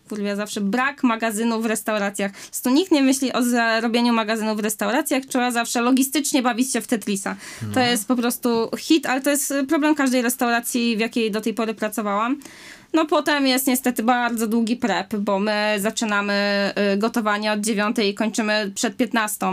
[0.05, 0.61] wkurwia zawsze.
[0.61, 2.33] Brak magazynu w restauracjach.
[2.33, 5.25] Prostu nikt nie myśli o zarobieniu magazynu w restauracjach.
[5.25, 7.37] Trzeba zawsze logistycznie bawić się w Tetrisa.
[7.75, 11.55] To jest po prostu hit, ale to jest problem każdej restauracji, w jakiej do tej
[11.55, 12.37] pory pracowałam.
[12.95, 18.15] No potem jest niestety bardzo długi prep, bo my zaczynamy y, gotowanie od 9 i
[18.15, 19.47] kończymy przed 15,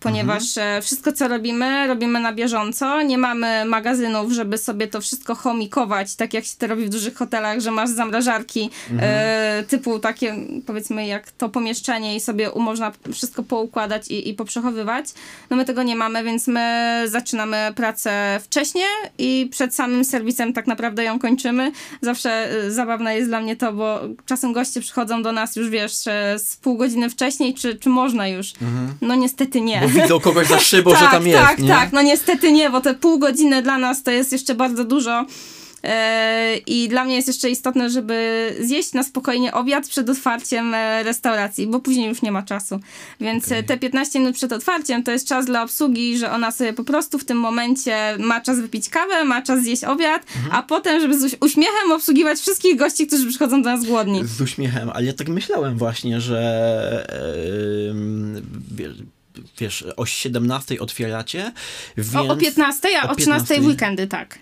[0.00, 3.02] ponieważ e, wszystko co robimy, robimy na bieżąco.
[3.02, 7.14] Nie mamy magazynów, żeby sobie to wszystko chomikować, tak jak się to robi w dużych
[7.14, 10.34] hotelach, że masz zamrażarki e, typu takie
[10.66, 15.06] powiedzmy jak to pomieszczenie i sobie można wszystko poukładać i, i poprzechowywać.
[15.50, 18.86] No my tego nie mamy, więc my zaczynamy pracę wcześniej
[19.18, 21.72] i przed samym serwisem tak naprawdę ją kończymy.
[22.00, 26.06] Zawsze y, zabawne jest dla mnie to, bo czasem goście przychodzą do nas już wiesz
[26.06, 28.52] e, z pół godziny wcześniej, czy, czy można już?
[29.00, 29.80] No niestety nie.
[29.80, 31.68] bo widzą kogoś za szybą, że tak, tam jest, tak, nie?
[31.68, 35.26] tak, no niestety nie, bo te pół godziny dla nas to jest jeszcze bardzo dużo.
[35.86, 38.16] E, I dla mnie jest jeszcze istotne, żeby
[38.60, 42.80] zjeść na spokojnie obiad przed otwarciem e, restauracji, bo później już nie ma czasu.
[43.20, 43.58] Więc Okej.
[43.58, 46.84] e, te 15 minut przed otwarciem to jest czas dla obsługi, że ona sobie po
[46.84, 50.54] prostu w tym momencie ma czas wypić kawę, ma czas zjeść obiad, Mhm.
[50.54, 54.20] a potem, żeby z uś- uśmiechem obsługiwać wszystkich gości, którzy przychodzą do nas głodni.
[54.24, 57.06] Z uśmiechem, ale ja tak myślałem właśnie, że
[57.90, 58.42] em,
[59.58, 61.52] wiesz, o 17 otwieracie,
[61.96, 62.14] więc...
[62.14, 63.60] O, o 15, a o o 13 15.
[63.60, 64.38] w weekendy, tak.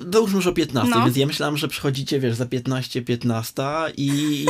[0.00, 1.04] Dołóżmy już o 15, No.
[1.04, 3.62] więc ja myślałam, że przychodzicie, wiesz, za 15, 15
[3.96, 4.46] i,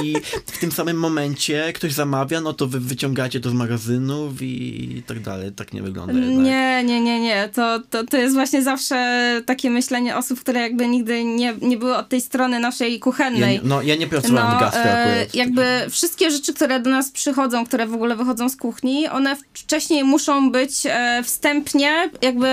[0.47, 5.21] w tym samym momencie ktoś zamawia, no to wy wyciągacie to z magazynów i tak
[5.21, 5.53] dalej.
[5.53, 6.45] Tak nie wygląda jednak.
[6.47, 7.49] Nie, nie, nie, nie.
[7.55, 8.97] To, to, to jest właśnie zawsze
[9.47, 13.55] takie myślenie osób, które jakby nigdy nie, nie były od tej strony naszej Ja, kuchennej.
[13.55, 15.35] nie- no, ja nie pracowałem w gastro e, akurat.
[15.35, 20.05] jakby wszystkie rzeczy, które do nas przychodzą, które w ogóle wychodzą z kuchni, one wcześniej
[20.05, 22.49] muszą być e, wstępnie jakby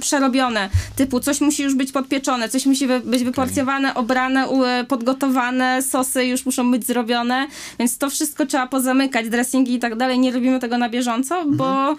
[0.00, 0.70] przerobione.
[0.96, 4.48] Typu coś musi już być podpieczone, coś musi być wyporcjowane, obrane,
[4.88, 7.46] podgotowane, sosy już muszą być zrobione,
[7.78, 10.18] więc to wszystko trzeba pozamykać, dressingi i tak dalej.
[10.18, 11.56] Nie robimy tego na bieżąco, Mhm.
[11.56, 11.96] bo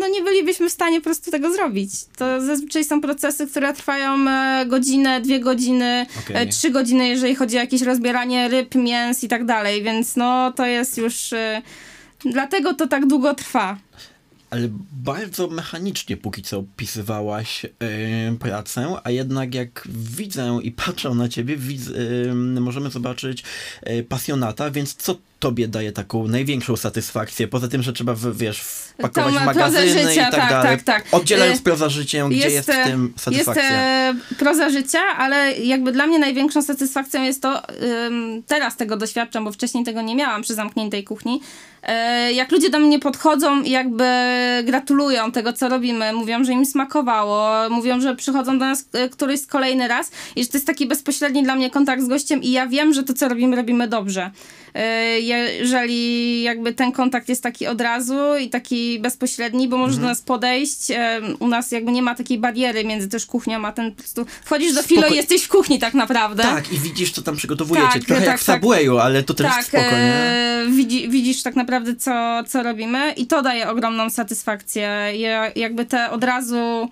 [0.00, 1.90] no nie bylibyśmy w stanie po prostu tego zrobić.
[2.16, 6.36] To zazwyczaj są procesy, które trwają e, godzinę, dwie godziny, Okej.
[6.36, 10.52] e, trzy godziny, jeżeli chodzi o jakieś rozbieranie ryb, mięs i tak dalej, więc no
[10.52, 11.32] to jest już...
[11.32, 11.62] E,
[12.24, 13.76] dlatego to tak długo trwa.
[14.56, 17.70] Ale bardzo mechanicznie póki co opisywałaś y,
[18.38, 23.42] pracę, a jednak jak widzę i patrzę na ciebie, widz, y, możemy zobaczyć
[23.90, 27.48] y, pasjonata, więc co tobie daje taką największą satysfakcję?
[27.48, 30.76] Poza tym, że trzeba, w, wiesz, wpakować Tą w magazyny życia, i tak, tak, dalej.
[30.76, 31.14] tak, tak.
[31.14, 34.06] Oddzielając Y, proza życiem, gdzie jest, w e, tym satysfakcja?
[34.06, 37.62] Jest proza życia, ale jakby dla mnie największą satysfakcją jest to,
[38.46, 41.40] teraz tego doświadczam, bo wcześniej tego nie miałam przy zamkniętej kuchni,
[42.32, 44.04] jak ludzie do mnie podchodzą i jakby
[44.64, 49.88] gratulują tego, co robimy, mówią, że im smakowało, mówią, że przychodzą do nas któryś kolejny
[49.88, 52.94] raz i że to jest taki bezpośredni dla mnie kontakt z gościem i ja wiem,
[52.94, 54.30] że to, co robimy, robimy dobrze.
[54.78, 60.02] E, jeżeli jakby ten kontakt jest taki od razu i taki bezpośredni, bo możesz Mhm.
[60.06, 60.90] do nas podejść.
[60.90, 64.26] em, U nas jakby nie ma takiej bariery między też kuchnią, a ten po prostu
[64.44, 66.42] wchodzisz do Filo i jesteś w kuchni tak naprawdę.
[66.42, 67.88] Tak, i widzisz, co tam przygotowujecie.
[67.92, 68.60] Tak, Trochę tak, jak w tak.
[68.60, 69.90] Subwayu, ale to też tak, spoko, nie?
[69.92, 74.88] e, widzi, widzisz tak naprawdę, co, co robimy i to daje ogromną satysfakcję.
[75.16, 76.88] Ja, jakby te od razu,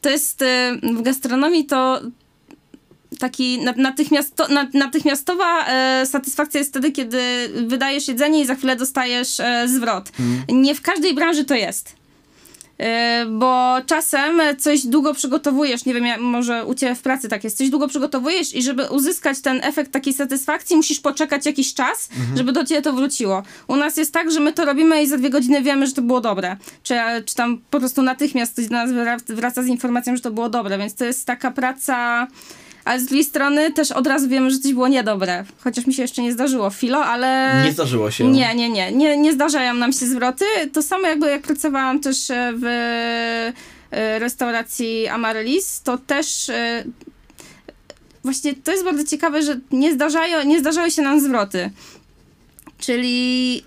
[0.00, 2.00] to jest e, w gastronomii to
[3.18, 7.20] taki na- natychmiasto, na, natychmiastowa e, satysfakcja jest wtedy, kiedy
[7.66, 10.10] wydajesz jedzenie i za chwilę dostajesz e, zwrot.
[10.48, 11.92] Nie w każdej branży to jest.
[12.78, 17.44] E, Bo czasem coś długo przygotowujesz, nie wiem, ja- może u Ciebie w pracy tak
[17.44, 22.08] jest, coś długo przygotowujesz i żeby uzyskać ten efekt takiej satysfakcji, musisz poczekać jakiś czas,
[22.36, 23.42] żeby do Ciebie to wróciło.
[23.68, 26.02] U nas jest tak, że my to robimy i za dwie godziny wiemy, że to
[26.02, 26.56] było dobre.
[26.82, 26.94] Czy,
[27.26, 30.48] czy tam po prostu natychmiast ktoś do nas wra- wraca z informacją, że to było
[30.48, 32.26] dobre, więc to jest taka praca...
[32.84, 35.44] Ale z drugiej strony też od razu wiemy, że coś było niedobre.
[35.60, 37.60] Chociaż mi się jeszcze nie zdarzyło filo, ale...
[37.64, 38.28] Nie zdarzyło się.
[38.28, 39.16] Nie, nie, nie, nie.
[39.16, 40.44] Nie zdarzają nam się zwroty.
[40.72, 42.64] To samo jakby jak pracowałam też e, w
[43.90, 46.84] e, restauracji Amaryllis, to też e,
[48.24, 51.70] właśnie to jest bardzo ciekawe, że nie, zdarzają, nie zdarzały się nam zwroty.
[52.78, 53.62] Czyli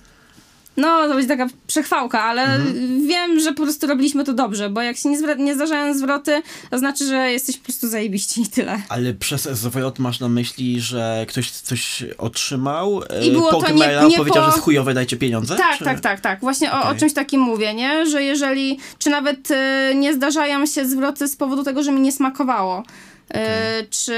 [0.77, 3.07] no, to będzie taka przechwałka, ale Mhm.
[3.07, 6.41] wiem, że po prostu robiliśmy to dobrze, bo jak się nie, zwra- nie zdarzają zwroty,
[6.69, 8.81] to znaczy, że jesteś po prostu zajebiści i tyle.
[8.89, 14.07] Ale przez zwrot masz na myśli, że ktoś coś otrzymał, I było po to nie-
[14.09, 15.55] nie powiedział, po- że jest chujowe, dajcie pieniądze?
[15.55, 15.83] Tak, czy...
[15.85, 16.39] tak, tak, tak.
[16.39, 16.99] Właśnie o, o Okej.
[16.99, 18.05] czymś takim mówię, nie?
[18.05, 19.55] Że jeżeli, czy nawet y,
[19.95, 22.83] nie zdarzają się zwroty z powodu tego, że mi nie smakowało,
[23.35, 23.37] y,
[23.89, 24.13] czy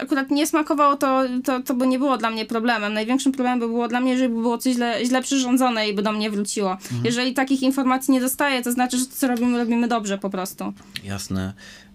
[0.00, 2.92] akurat nie smakowało, to, to, to by nie było dla mnie problemem.
[2.92, 6.12] Największym problemem by było dla mnie, żeby było coś źle, źle przyrządzone i by do
[6.12, 6.72] mnie wróciło.
[6.72, 7.04] Mhm.
[7.04, 10.72] Jeżeli takich informacji nie dostaję, to znaczy, że to, co robimy, robimy dobrze po prostu.
[11.04, 11.52] Jasne.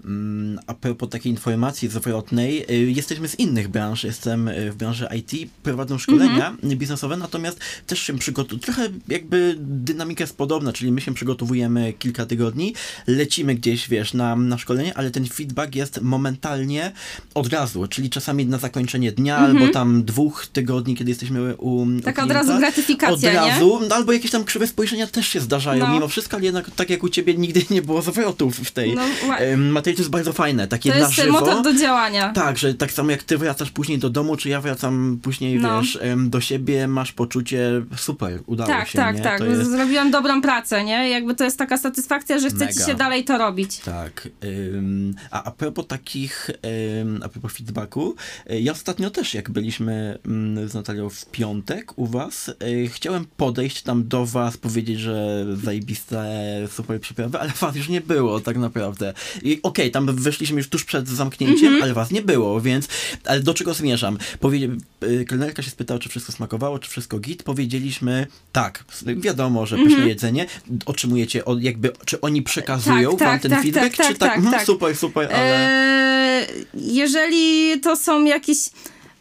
[0.08, 4.04] Mm, A propos takiej informacji zwrotnej, y, jesteśmy z innych branż.
[4.04, 6.78] Jestem y, w branży IT, prowadzę szkolenia Mhm.
[6.78, 8.60] biznesowe, natomiast też się przygotowuję.
[8.62, 12.74] Trochę jakby dynamika jest podobna, czyli my się przygotowujemy kilka tygodni,
[13.08, 16.92] lecimy gdzieś, wiesz, na, na szkolenie, ale ten feedback jest momentalnie
[17.34, 21.76] od razu, czyli czasami na zakończenie dnia albo tam dwóch tygodni, kiedy jesteśmy u.
[21.78, 22.02] u Mhm.
[22.02, 22.48] Taka od klienta.
[22.50, 23.34] razu gratyfikacja, Od nie?
[23.34, 25.94] razu, no, albo jakieś tam krzywe spojrzenia też się zdarzają, No.
[25.94, 29.02] mimo wszystko, ale jednak tak jak u ciebie nigdy nie było zwrotów w tej No,
[29.68, 29.97] materii.
[29.98, 31.32] To jest bardzo fajne, takie To na jest żywo.
[31.32, 32.30] motor do działania.
[32.34, 35.82] Tak, że tak samo jak ty wracasz później do domu, czy ja wracam później, No.
[35.82, 39.22] wiesz, do siebie, masz poczucie, super, udało Tak, się, tak, nie?
[39.22, 39.38] tak.
[39.40, 39.72] To jest...
[39.72, 41.10] Zrobiłam dobrą pracę, nie?
[41.10, 43.78] Jakby to jest taka satysfakcja, że chce ci się dalej to robić.
[43.78, 44.28] Tak.
[44.44, 46.50] ym, a a propos takich,
[47.02, 48.16] ym, a propos feedbacku,
[48.52, 53.26] y, ja ostatnio też, jak byliśmy ym, z Natalią w piątek u was, y, chciałem
[53.38, 56.28] podejść tam do was, powiedzieć, że zajebiste,
[56.72, 59.14] super przyprawy, ale was już nie było tak naprawdę.
[59.44, 61.84] I okej, tam wyszliśmy już tuż przed zamknięciem, Mhm.
[61.84, 62.88] ale was nie było, więc,
[63.26, 64.18] ale do czego zmierzam?
[64.40, 64.70] Powie,
[65.04, 68.84] y, kelnerka się spytała, czy wszystko smakowało, czy wszystko git, powiedzieliśmy, tak,
[69.18, 70.08] wiadomo, że pyszne Mhm.
[70.10, 70.46] jedzenie,
[70.86, 74.42] otrzymujecie, od, jakby, czy oni przekazują Tak, wam tak, ten tak, feedback, tak, czy tak,
[74.52, 74.66] tak.
[74.66, 75.70] super, super, ale...
[76.42, 78.58] Eee, jeżeli to są jakieś.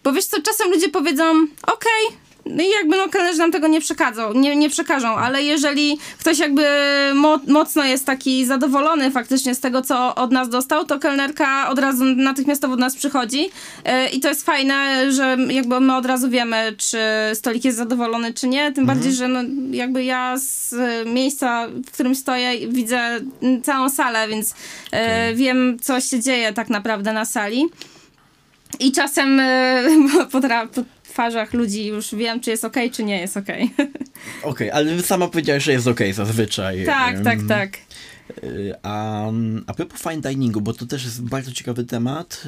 [0.05, 2.26] Bo wiesz co, czasem ludzie powiedzą, okej.
[2.51, 6.39] No i jakby no kelnerzy nam tego nie przekadzą, nie, nie przekażą, ale jeżeli ktoś
[6.39, 6.65] jakby
[7.15, 11.79] mo mocno jest taki zadowolony faktycznie z tego, co od nas dostał, to kelnerka od
[11.79, 13.51] razu natychmiastowo do nas przychodzi.
[13.85, 16.99] E, i to jest fajne, że jakby my od razu wiemy, czy
[17.35, 20.75] stolik jest zadowolony, czy nie, tym bardziej, że no, jakby ja z
[21.07, 23.21] miejsca, w którym stoję widzę
[23.63, 24.55] całą salę, więc
[24.91, 27.65] e, wiem, co się dzieje tak naprawdę na sali.
[28.81, 29.83] I czasem e,
[30.33, 30.83] po, tra- po
[31.17, 33.71] twarzach ludzi już wiem, czy jest okej, czy nie jest okej.
[34.43, 36.85] Okej, ale sama powiedziałeś, że jest okej zazwyczaj.
[36.85, 37.71] tak, tak, tak.
[38.83, 39.25] A,
[39.67, 42.43] a propos fine diningu, bo to też jest bardzo ciekawy temat.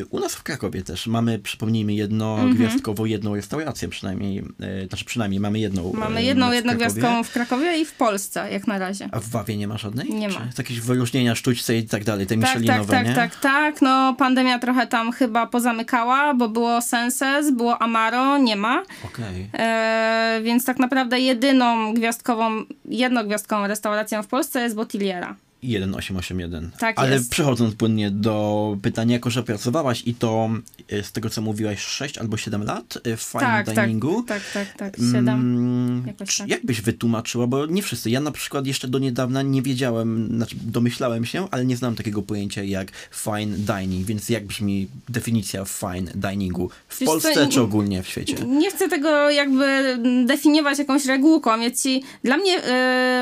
[0.00, 4.38] y, U nas w Krakowie też mamy, przypomnijmy, jednogwiazdkową, jedną restaurację przynajmniej.
[4.84, 5.92] y, Znaczy przynajmniej mamy jedną.
[5.94, 7.24] Mamy y, jedną w jednogwiazdkową Krakowie.
[7.28, 9.08] w Krakowie i w Polsce, jak na razie.
[9.12, 10.08] A w Wawie nie ma żadnej?
[10.14, 10.34] Nie ma.
[10.34, 13.14] Czy jest jakieś wyróżnienia sztućce i tak dalej, te Tak, tak, Michelinowe, tak, nie?
[13.14, 13.82] tak, tak.
[13.82, 18.82] No, pandemia trochę tam chyba pozamykała, bo było Senses, było Amaro, nie ma.
[19.04, 19.50] Okej.
[19.58, 25.36] E, więc tak naprawdę jedyną gwiazdkową, jednogwiazdkową restauracją w Polsce jest 裂了。
[25.66, 26.70] 1881.
[26.78, 27.30] Tak Ale jest.
[27.30, 30.50] przechodząc płynnie do pytania, jako że pracowałaś i to
[30.92, 34.22] y, z tego co mówiłaś 6 albo 7 lat y, w fine Tak, tak, diningu.
[34.22, 35.28] tak, tak, tak, siedem.
[35.28, 36.48] Mm, Jakoś tak.
[36.48, 38.10] Jak byś wytłumaczyła, bo nie wszyscy.
[38.10, 42.22] Ja na przykład jeszcze do niedawna nie wiedziałem, znaczy domyślałem się, ale nie znam takiego
[42.22, 48.02] pojęcia jak fine dining, więc jak brzmi definicja fine diningu w Wiesz Polsce czy ogólnie
[48.02, 48.34] w świecie?
[48.46, 52.56] Nie chcę tego jakby definiować jakąś regułką, więc ci, dla mnie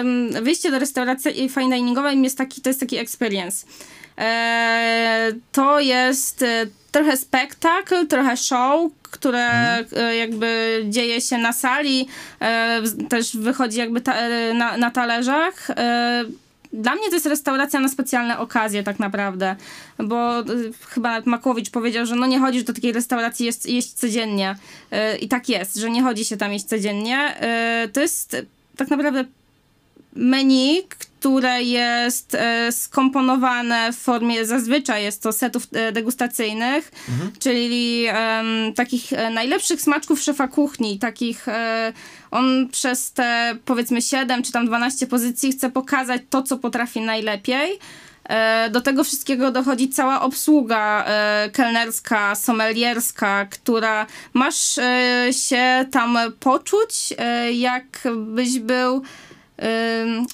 [0.00, 3.66] ym, wyjście do restauracji fine diningowej jest taki, to jest taki experience.
[4.18, 12.08] E, to jest e, trochę spektakl, trochę show, które e, jakby dzieje się na sali,
[13.08, 14.14] też wychodzi jakby ta,
[14.54, 15.68] na, na talerzach.
[16.74, 19.56] Dla mnie to jest restauracja na specjalne okazje tak naprawdę,
[19.98, 20.44] bo y,
[20.88, 24.56] chyba nawet Makłowicz powiedział, że no nie chodzi do takiej restauracji jeść, jeść codziennie
[25.14, 27.34] Y, i tak jest, że nie chodzi się tam jeść codziennie.
[27.84, 28.36] Y, to jest
[28.76, 29.24] tak naprawdę
[30.16, 30.82] menu,
[31.24, 36.90] które jest e, skomponowane w formie, zazwyczaj jest to setów e, degustacyjnych,
[37.38, 41.46] czyli em, takich e, najlepszych smaczków szefa kuchni, takich
[42.30, 47.78] on przez te powiedzmy 7 czy tam 12 pozycji chce pokazać to, co potrafi najlepiej.
[48.70, 51.04] Do tego wszystkiego dochodzi cała obsługa
[51.52, 54.74] kelnerska, sommelierska, która masz
[55.30, 57.14] się tam poczuć,
[57.52, 59.02] jakbyś był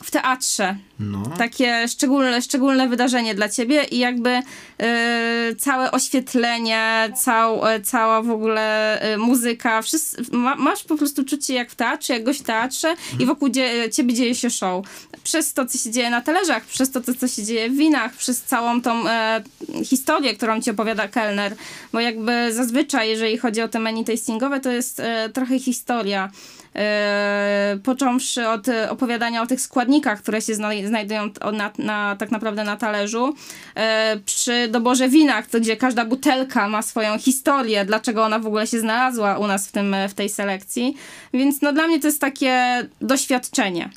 [0.04, 0.76] w teatrze.
[1.00, 1.22] No.
[1.38, 8.30] Takie szczególne, szczególne wydarzenie dla ciebie i jakby y, całe oświetlenie, cał, e, cała w
[8.30, 12.42] ogóle y, muzyka, wszyscy, ma, masz po prostu czucie jak w teatrze, jak gość w
[12.42, 14.86] teatrze i wokół dzie, ciebie dzieje się show.
[15.24, 18.42] Przez to, co się dzieje na talerzach, przez to, co się dzieje w winach, przez
[18.42, 19.42] całą tą e,
[19.84, 21.54] historię, którą ci opowiada kelner,
[21.92, 26.30] bo jakby zazwyczaj, jeżeli chodzi o te menu tastingowe, to jest e, trochę historia.
[26.76, 32.64] E, począwszy od opowiadania o tych składnikach, które się zna, znajdują na, na, tak naprawdę
[32.64, 33.34] na talerzu,
[33.74, 38.80] e, przy doborze wina, gdzie każda butelka ma swoją historię, dlaczego ona w ogóle się
[38.80, 40.96] znalazła u nas w, tym, w tej selekcji.
[41.34, 43.90] Więc no, dla mnie to jest takie doświadczenie.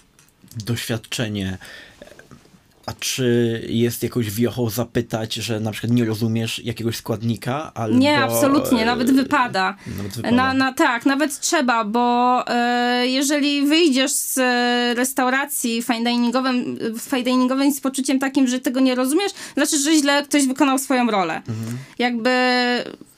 [0.66, 1.58] Doświadczenie.
[2.86, 7.72] A czy jest jakąś wiochą zapytać, że na przykład nie rozumiesz jakiegoś składnika?
[7.74, 7.98] Albo...
[7.98, 9.76] Nie, absolutnie, nawet wypada.
[9.98, 10.36] Nawet wypada.
[10.36, 16.78] Na, na, tak, nawet trzeba, bo e, jeżeli wyjdziesz z e, restauracji fine diningowym,
[17.10, 21.12] fine diningowej z poczuciem takim, że tego nie rozumiesz, znaczy, że źle ktoś wykonał swoją
[21.12, 21.42] rolę.
[22.00, 22.30] Jakby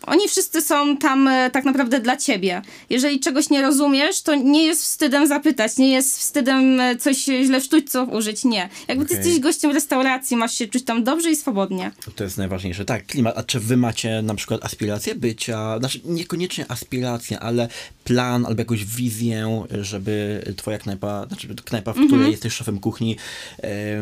[0.05, 2.61] oni wszyscy są tam e, tak naprawdę dla ciebie.
[2.89, 7.61] Jeżeli czegoś nie rozumiesz, to nie jest wstydem zapytać, nie jest wstydem e, coś źle
[7.61, 8.69] w sztućce użyć, nie.
[8.87, 9.25] Jakby ty Okej.
[9.25, 11.91] jesteś gościem restauracji, masz się czuć tam dobrze i swobodnie.
[12.15, 12.85] To jest najważniejsze.
[12.85, 13.37] Tak, klimat.
[13.37, 17.67] A czy wy macie na przykład aspiracje bycia, znaczy niekoniecznie aspiracje, ale
[18.03, 22.07] plan albo jakąś wizję, żeby twoja knajpa, znaczy knajpa, w Mhm.
[22.07, 23.15] której jesteś szefem kuchni,
[23.63, 24.01] e,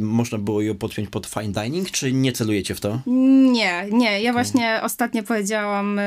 [0.00, 3.00] można było ją podpiąć pod fine dining, czy nie celujecie w to?
[3.52, 4.22] Nie, nie.
[4.22, 6.02] Ja właśnie ostatnio powiedziałam y,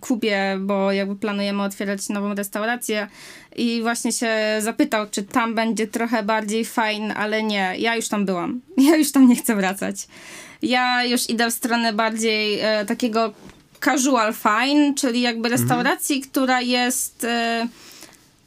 [0.00, 3.08] Kubie, bo jakby planujemy otwierać nową restaurację
[3.56, 7.74] i właśnie się zapytał, czy tam będzie trochę bardziej fajn, ale nie.
[7.78, 8.60] Ja już tam byłam.
[8.88, 9.96] Ja już tam nie chcę wracać.
[10.62, 13.32] Ja już idę w stronę bardziej e, takiego
[13.84, 17.24] casual fine, czyli jakby restauracji, która jest...
[17.24, 17.68] E,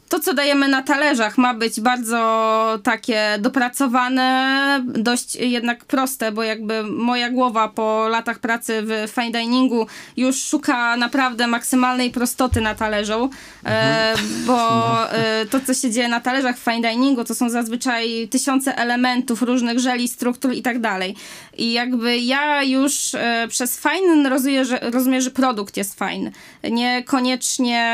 [0.09, 6.83] to, co dajemy na talerzach, ma być bardzo takie dopracowane, dość jednak proste, bo jakby
[6.83, 9.87] moja głowa po latach pracy w fine diningu
[10.17, 13.29] już szuka naprawdę maksymalnej prostoty na talerzu,
[13.65, 14.13] e,
[14.45, 18.77] bo e, to, co się dzieje na talerzach w fine diningu, to są zazwyczaj tysiące
[18.77, 21.15] elementów, różnych żeli, struktur i tak dalej.
[21.57, 26.31] I jakby ja już e, przez fajny rozumiem, że, rozumiem, że produkt jest fajny.
[26.71, 27.85] Niekoniecznie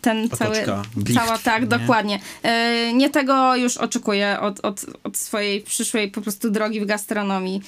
[0.00, 0.82] ten cały, Otoczka,
[1.38, 1.68] tak, nie?
[1.68, 2.20] dokładnie.
[2.42, 7.62] E, nie tego już oczekuję od, od, od swojej przyszłej po prostu drogi w gastronomii.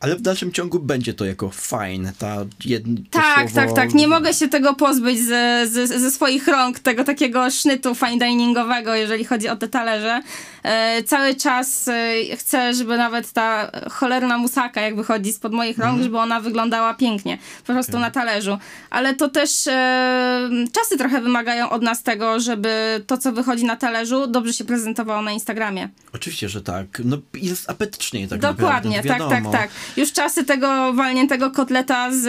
[0.00, 2.84] Ale w dalszym ciągu będzie to jako fine, ta jed...
[3.10, 3.54] to Tak, słowo...
[3.54, 3.94] tak, tak.
[3.94, 8.94] Nie mogę się tego pozbyć ze, ze, ze swoich rąk, tego takiego sznytu fine diningowego,
[8.94, 10.22] jeżeli chodzi o te talerze.
[10.62, 15.90] E, cały czas e, chcę, żeby nawet ta cholerna musaka, jak wychodzi spod moich rąk,
[15.90, 16.02] Mhm.
[16.04, 18.58] żeby ona wyglądała pięknie, po prostu na talerzu.
[18.90, 23.76] Ale to też e, czasy trochę wymagają od nas tego, żeby to, co wychodzi na
[23.76, 25.88] talerzu, dobrze się prezentowało na Instagramie.
[26.12, 26.86] Oczywiście, że tak.
[27.04, 29.70] No jest apetycznie tak Dokładnie, naprawdę, tak, tak, tak.
[29.96, 32.26] Już czasy tego walniętego kotleta z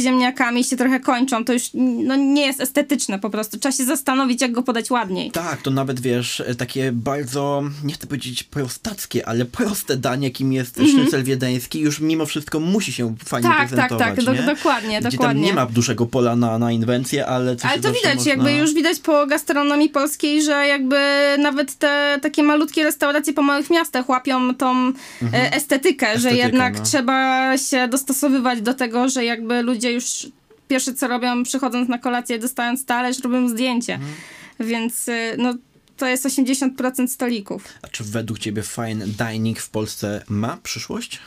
[0.00, 1.44] ziemniakami się trochę kończą.
[1.44, 3.58] To już no, nie jest estetyczne po prostu.
[3.58, 5.30] Trzeba się zastanowić, jak go podać ładniej.
[5.30, 10.76] Tak, to nawet wiesz, takie bardzo, nie chcę powiedzieć prostackie, ale proste danie, jakim jest
[10.76, 13.48] sznycel wiedeński, już mimo wszystko musi się fajnie.
[13.48, 14.42] Tak, tak, prezentować, tak, do, nie?
[14.42, 15.42] dokładnie, Gdzie dokładnie.
[15.42, 18.30] tam nie ma dużego pola na, na inwencję, ale coś Ale to widać, można...
[18.30, 20.96] jakby już widać po gastronomii polskiej, że jakby
[21.38, 24.92] nawet te takie malutkie restauracje po małych miastach łapią tą
[25.32, 26.84] e, estetykę, że Estetykę, jednak no.
[26.84, 30.26] trzeba się dostosowywać do tego, że jakby ludzie już
[30.68, 33.94] pierwsze co robią, przychodząc na kolację, dostając talerz, robią zdjęcie.
[33.94, 34.12] Mhm.
[34.60, 35.54] Więc y, no
[36.00, 37.64] to jest 80% stolików.
[37.82, 41.18] A czy według ciebie fine dining w Polsce ma przyszłość?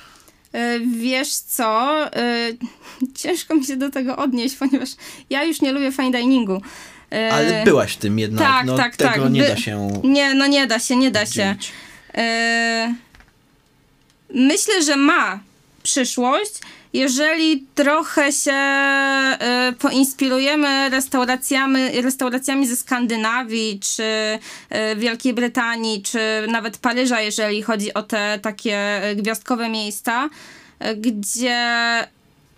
[0.55, 2.57] Y, Wiesz co, y,
[3.21, 4.89] ciężko mi się do tego odnieść, ponieważ
[5.29, 6.61] ja już nie lubię fine diningu.
[7.13, 9.31] Y, Ale byłaś tym jednak, tak, no tak, tego tak.
[9.31, 11.55] nie By- da się Nie, no nie da się, nie da się.
[14.33, 15.39] Myślę, że ma
[15.83, 16.53] przyszłość,
[16.93, 18.53] jeżeli trochę się
[19.69, 27.93] y, poinspirujemy restauracjami, restauracjami ze Skandynawii, czy y, Wielkiej Brytanii, czy nawet Paryża, jeżeli chodzi
[27.93, 30.29] o te takie gwiazdkowe miejsca,
[30.85, 31.67] y, gdzie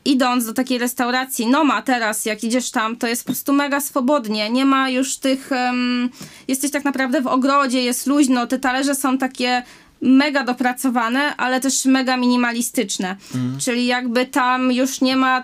[0.05, 3.81] idąc do takiej restauracji, no ma teraz, jak idziesz tam, to jest po prostu mega
[3.81, 4.49] swobodnie.
[4.49, 5.51] Nie ma już tych.
[5.51, 6.09] Um,
[6.47, 9.63] jesteś tak naprawdę w ogrodzie, jest luźno, te talerze są takie
[10.01, 13.15] mega dopracowane, ale też mega minimalistyczne.
[13.59, 15.43] Czyli jakby tam już nie ma.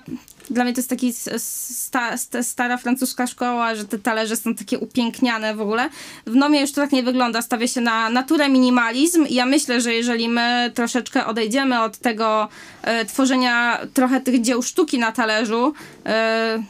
[0.50, 4.80] Dla mnie to jest taki sta, sta, stara francuska szkoła, że te talerze są takie
[4.80, 5.90] upiękniane w ogóle.
[6.26, 7.42] W Nomie już to tak nie wygląda.
[7.42, 9.26] Stawia się na naturę, minimalizm.
[9.28, 12.48] I ja myślę, że jeżeli my troszeczkę odejdziemy od tego
[12.82, 15.74] e, tworzenia trochę tych dzieł sztuki na talerzu,
[16.06, 16.64] e,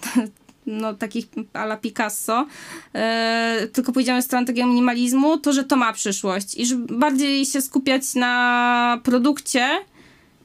[0.66, 2.48] no takich ala Picasso,
[2.96, 7.46] e, tylko pójdziemy w stronę takiego minimalizmu, to że to ma przyszłość i że bardziej
[7.46, 9.70] się skupiać na produkcie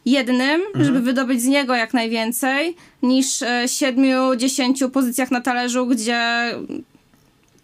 [0.06, 6.50] jednym, żeby wydobyć z niego jak najwięcej, niż e, siedmiu, dziesięciu pozycjach na talerzu, gdzie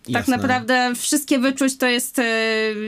[0.04, 0.36] tak Jasne.
[0.36, 2.24] naprawdę wszystkie wyczuć to jest e,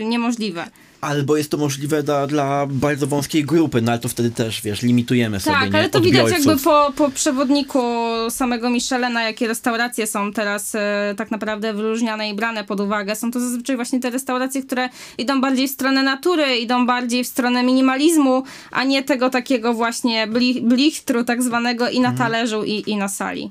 [0.05, 0.71] niemożliwe.
[1.05, 4.83] Albo jest to możliwe dla, dla bardzo wąskiej grupy, no ale to wtedy też, wiesz,
[4.83, 6.47] limitujemy sobie, Tak, ale to widać Odbiorców.
[6.47, 7.83] jakby po, po przewodniku
[8.31, 13.17] samego Michelena, jakie restauracje są teraz e, tak naprawdę wyróżniane i brane pod uwagę.
[13.17, 14.89] Są to zazwyczaj właśnie te restauracje, które
[15.19, 20.27] idą bardziej w stronę natury, idą bardziej w stronę minimalizmu, a nie tego takiego właśnie
[20.27, 22.17] bli, blichtru tak zwanego i na Mhm.
[22.33, 23.51] talerzu i, i na sali.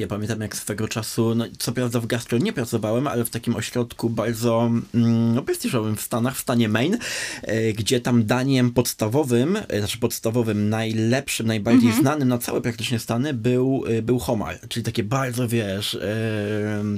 [0.00, 3.56] Ja pamiętam jak swego czasu, no co prawda w gastro nie pracowałem, ale w takim
[3.56, 6.98] ośrodku bardzo mm, no, prestiżowym w Stanach, w stanie Maine,
[7.42, 12.02] e, gdzie tam daniem podstawowym, e, znaczy podstawowym, najlepszym, najbardziej Mhm.
[12.02, 15.98] znanym na całe praktycznie Stany był, e, był homar, czyli takie bardzo, wiesz,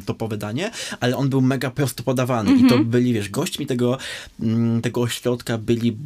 [0.06, 2.68] topowe danie, ale on był mega prosto podawany i Mhm.
[2.68, 3.98] to byli, wiesz, gośćmi tego,
[4.40, 5.96] mm, tego ośrodka byli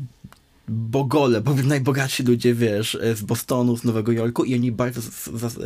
[0.69, 5.57] bogole, bo najbogatsi ludzie, wiesz, z Bostonu, z Nowego Jorku i oni bardzo z, z,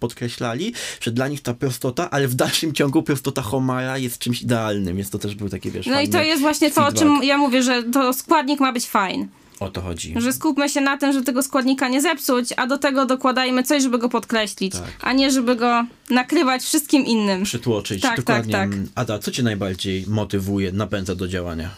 [0.00, 4.96] podkreślali, że dla nich ta prostota, ale w dalszym ciągu prostota homara jest czymś idealnym,
[4.96, 6.98] więc to też był taki, wiesz, No i to jest właśnie to, o feedback.
[7.02, 9.28] czym ja mówię, że to składnik ma być fajny.
[9.60, 10.14] O to chodzi.
[10.18, 13.82] Że skupmy się na tym, że tego składnika nie zepsuć, a do tego dokładajmy coś,
[13.82, 14.82] żeby go podkreślić, Tak.
[15.00, 17.42] a nie żeby go nakrywać wszystkim innym.
[17.42, 18.52] Przytłoczyć, Tak, dokładnie.
[18.52, 18.78] tak, tak.
[18.94, 21.70] Ada, co cię najbardziej motywuje, napędza do działania?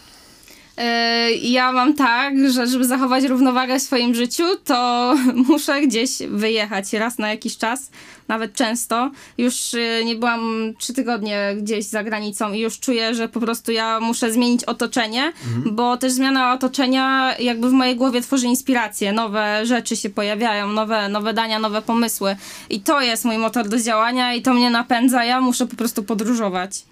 [0.79, 5.15] Yy, Ja mam tak, że żeby zachować równowagę w swoim życiu, to
[5.49, 7.91] muszę gdzieś wyjechać raz na jakiś czas,
[8.29, 9.11] nawet często.
[9.39, 13.73] Już yy, nie byłam trzy tygodnie gdzieś za granicą i już czuję, że po prostu
[13.73, 15.33] ja muszę zmienić otoczenie,
[15.67, 21.09] bo też zmiana otoczenia jakby w mojej głowie tworzy inspiracje, nowe rzeczy się pojawiają, nowe,
[21.09, 22.37] nowe dania, nowe pomysły.
[22.71, 26.03] I to jest mój motor do działania i to mnie napędza, ja muszę po prostu
[26.03, 26.85] podróżować.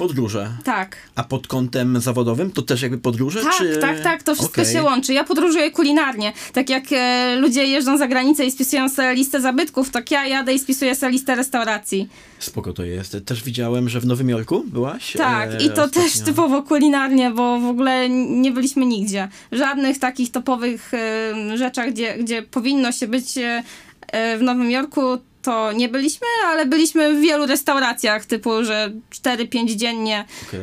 [0.00, 0.50] Podróże.
[0.64, 0.96] Tak.
[1.14, 3.42] A pod kątem zawodowym to też jakby podróże?
[3.42, 3.76] Tak, czy...
[3.76, 4.74] tak, tak, to wszystko Okej.
[4.74, 5.12] się łączy.
[5.12, 6.32] Ja podróżuję kulinarnie.
[6.52, 10.54] Tak jak e, ludzie jeżdżą za granicę i spisują sobie listę zabytków, tak ja jadę
[10.54, 12.08] i spisuję sobie listę restauracji.
[12.38, 13.16] Spoko to jest.
[13.24, 15.12] Też widziałem, że w Nowym Jorku byłaś.
[15.12, 16.02] Tak, e, i to ostatnio.
[16.02, 19.28] też typowo kulinarnie, bo w ogóle nie byliśmy nigdzie.
[19.52, 23.62] Żadnych takich topowych e, rzeczach, gdzie, gdzie powinno się być e,
[24.06, 25.00] e, w Nowym Jorku,
[25.42, 28.92] to nie byliśmy, ale byliśmy w wielu restauracjach, typu, że
[29.24, 30.24] 4-5 dziennie
[30.54, 30.58] e,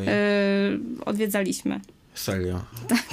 [1.05, 1.80] odwiedzaliśmy.
[2.15, 2.61] Serio.
[2.88, 3.03] Tak.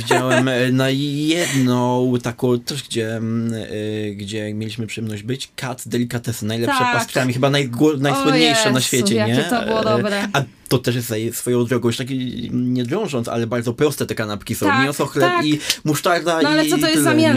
[0.00, 6.46] Widziałem e, na jedną taką też, gdzie, mm, e, gdzie mieliśmy przyjemność być, Kat Delikatesy,
[6.46, 6.78] najlepsze
[7.12, 7.32] Tak.
[7.32, 9.42] chyba najgło- najsłynniejsze na Jezu, świecie, jakie nie?
[9.42, 10.28] to było E, dobre.
[10.32, 14.54] A to też jest swoją drogą, już taki nie drążąc, ale bardzo proste te kanapki
[14.54, 14.66] są.
[14.66, 15.46] Tak, Mięso, chleb tak.
[15.46, 17.28] i musztarda No ale i co to jest tyle, za nie?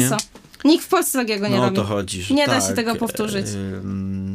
[0.66, 1.76] Nikt w Polsce takiego nie No robi.
[1.76, 3.46] to chodzi, Nie da tak, się tego powtórzyć.
[3.48, 4.27] ym,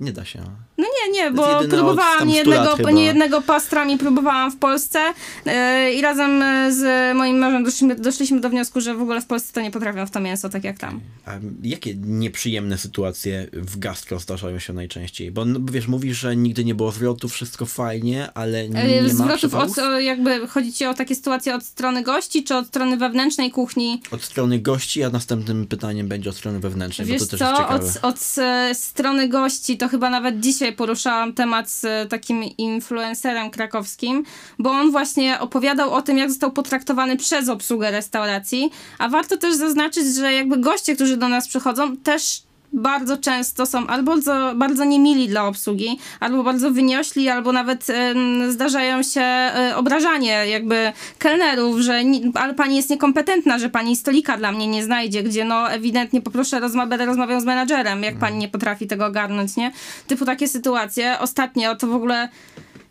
[0.00, 0.42] nie da się.
[0.78, 4.98] No nie, nie, bo próbowałam nie 100 lat jednego, nie jednego pastrami próbowałam w Polsce
[5.46, 5.52] yy,
[5.94, 9.60] i razem z moim mężem doszliśmy, doszliśmy do wniosku, że w ogóle w Polsce to
[9.60, 11.00] nie potrafią w to mięso tak jak tam.
[11.26, 11.32] A
[11.62, 15.30] jakie nieprzyjemne sytuacje w gastro zdarzają się najczęściej?
[15.30, 19.08] Bo no, wiesz, mówisz, że nigdy nie było zwrotów, wszystko fajnie, ale nie, nie ma
[19.08, 19.70] Zwrotów od,
[20.00, 24.02] jakby chodzi ci o takie sytuacje od strony gości, czy od strony wewnętrznej kuchni?
[24.10, 27.46] Od strony gości, a następnym pytaniem będzie od strony wewnętrznej, Wiesz bo to też co,
[27.46, 28.08] jest ciekawe.
[28.08, 33.50] od, od e, strony gości to chyba nawet dzisiaj poruszałam temat z e, takim influencerem
[33.50, 34.24] krakowskim,
[34.58, 39.54] bo on właśnie opowiadał o tym, jak został potraktowany przez obsługę restauracji, a warto też
[39.54, 42.45] zaznaczyć, że jakby goście, którzy do nas przychodzą, też
[42.76, 48.52] bardzo często są albo bardzo, bardzo niemili dla obsługi, albo bardzo wyniośli, albo nawet em,
[48.52, 54.36] zdarzają się e, obrażanie jakby kelnerów, że ni- ale pani jest niekompetentna, że pani stolika
[54.36, 58.38] dla mnie nie znajdzie, gdzie no ewidentnie poproszę, rozma- będę rozmawiał z menadżerem, jak pani
[58.38, 59.72] nie potrafi tego ogarnąć, nie?
[60.06, 61.18] Typu takie sytuacje.
[61.20, 62.28] Ostatnio to w ogóle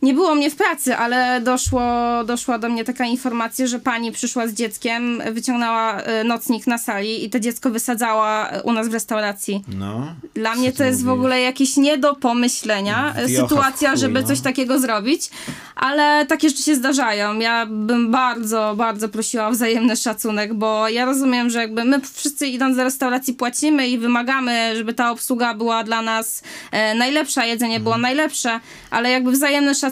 [0.01, 1.81] nie było mnie w pracy, ale doszło,
[2.25, 7.25] doszła do mnie taka informacja, że pani przyszła z dzieckiem, wyciągnęła e, nocnik na sali
[7.25, 9.63] i to dziecko wysadzała e, u nas w restauracji.
[9.67, 10.15] No.
[10.33, 11.19] Dla mnie to jest w mówisz?
[11.19, 14.27] ogóle jakieś nie do pomyślenia w sytuacja, chuj, żeby no.
[14.27, 15.29] coś takiego zrobić,
[15.75, 17.39] ale takie rzeczy się zdarzają.
[17.39, 22.47] Ja bym bardzo, bardzo prosiła o wzajemny szacunek, bo ja rozumiem, że jakby my wszyscy
[22.47, 27.79] idąc do restauracji płacimy i wymagamy, żeby ta obsługa była dla nas e, najlepsza, jedzenie
[27.79, 29.84] było najlepsze, ale jakby wzajemny szacunek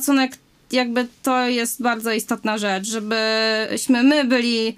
[0.71, 4.75] jakby to jest bardzo istotna rzecz, żebyśmy my byli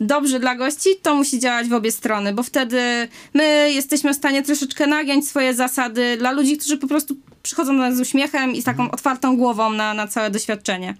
[0.00, 4.42] dobrzy dla gości, to musi działać w obie strony, bo wtedy my jesteśmy w stanie
[4.42, 8.62] troszeczkę nagiąć swoje zasady dla ludzi, którzy po prostu przychodzą do nas z uśmiechem i
[8.62, 10.94] z taką otwartą głową na, na całe doświadczenie.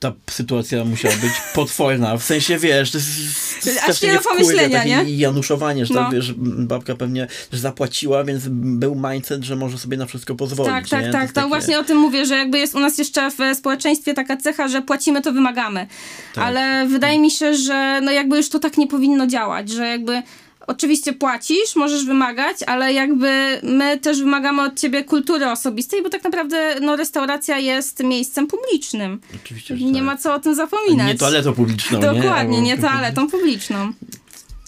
[0.00, 2.16] Ta sytuacja musiała być potworna.
[2.16, 5.04] W sensie, wiesz, to jest, Aż nie do pomyślenia, nie?
[5.16, 6.00] januszowanie, że No.
[6.00, 10.88] tak, wiesz, babka pewnie zapłaciła, więc był mindset, że może sobie na wszystko pozwolić, Tak,
[10.88, 11.12] tak, nie?
[11.12, 11.28] tak.
[11.28, 14.36] To takie- właśnie o tym mówię, że jakby jest u nas jeszcze w społeczeństwie taka
[14.36, 15.86] cecha, że płacimy, to wymagamy.
[16.34, 16.44] Tak.
[16.44, 20.22] Ale wydaje mi się, że no jakby już to tak nie powinno działać, że jakby
[20.66, 26.24] oczywiście płacisz, możesz wymagać, ale jakby my też wymagamy od ciebie kultury osobistej, bo tak
[26.24, 29.20] naprawdę no restauracja jest miejscem publicznym.
[29.44, 30.02] Oczywiście, że Nie tak.
[30.02, 31.06] ma co o tym zapominać.
[31.06, 32.04] Nie toaletą publiczną, nie?
[32.06, 33.92] Dokładnie, Albo nie toaletą publiczną.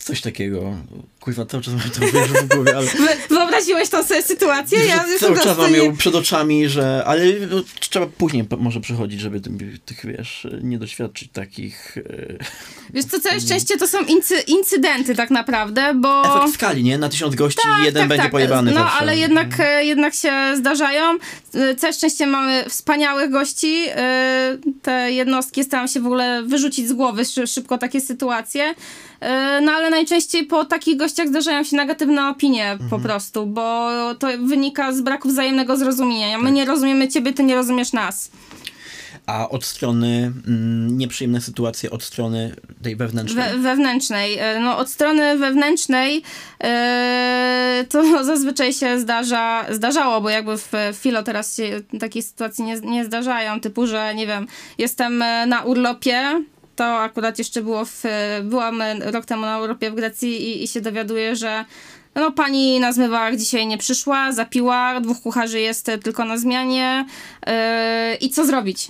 [0.08, 0.74] Coś takiego.
[1.20, 2.00] Kurwa, cały czas mam to
[2.44, 2.86] w głowie, ale...
[2.86, 4.78] Wy, wyobraziłeś tą sobie sytuację?
[4.86, 7.02] Ja cały czas mam ją przed oczami, że...
[7.06, 9.40] Ale no, trzeba później może przychodzić, żeby
[9.84, 11.96] tych, wiesz, nie doświadczyć takich...
[11.98, 12.44] E...
[12.94, 16.36] Wiesz co, całe szczęście to są incy, incydenty tak naprawdę, bo...
[16.38, 16.98] Efekt skali, nie?
[16.98, 18.32] Na tysiąc gości jeden tak, będzie tak.
[18.32, 18.96] pojebany No, zawsze.
[18.98, 21.18] ale jednak, e, jednak się zdarzają.
[21.54, 23.84] E, Całe szczęście mamy wspaniałych gości.
[23.88, 28.74] E, Te jednostki staram się w ogóle wyrzucić z głowy szy- szybko takie sytuacje.
[29.20, 32.90] E, No ale najczęściej po takich gościach zdarzają się negatywne opinie Mhm.
[32.90, 33.88] po prostu, bo
[34.18, 36.32] to wynika z braku wzajemnego zrozumienia.
[36.36, 36.42] Tak.
[36.44, 38.30] My nie rozumiemy ciebie, ty nie rozumiesz nas.
[39.26, 43.44] A od strony mm, nieprzyjemne sytuacje, od strony tej wewnętrznej.
[43.52, 44.38] We, wewnętrznej.
[44.38, 46.22] E, No, od strony wewnętrznej
[46.64, 52.80] e, to zazwyczaj się zdarza, zdarzało, bo jakby w Filo teraz się takie sytuacje nie,
[52.80, 54.46] nie zdarzają, typu, że nie wiem,
[54.78, 56.44] jestem na urlopie,
[56.78, 58.02] to akurat jeszcze było w,
[58.42, 61.64] byłam e, rok temu na urlopie w Grecji i, i się dowiaduję, że
[62.14, 67.06] no pani na zmywach dzisiaj nie przyszła, zapiła, dwóch kucharzy jest tylko na zmianie
[67.46, 68.88] e, i co zrobić?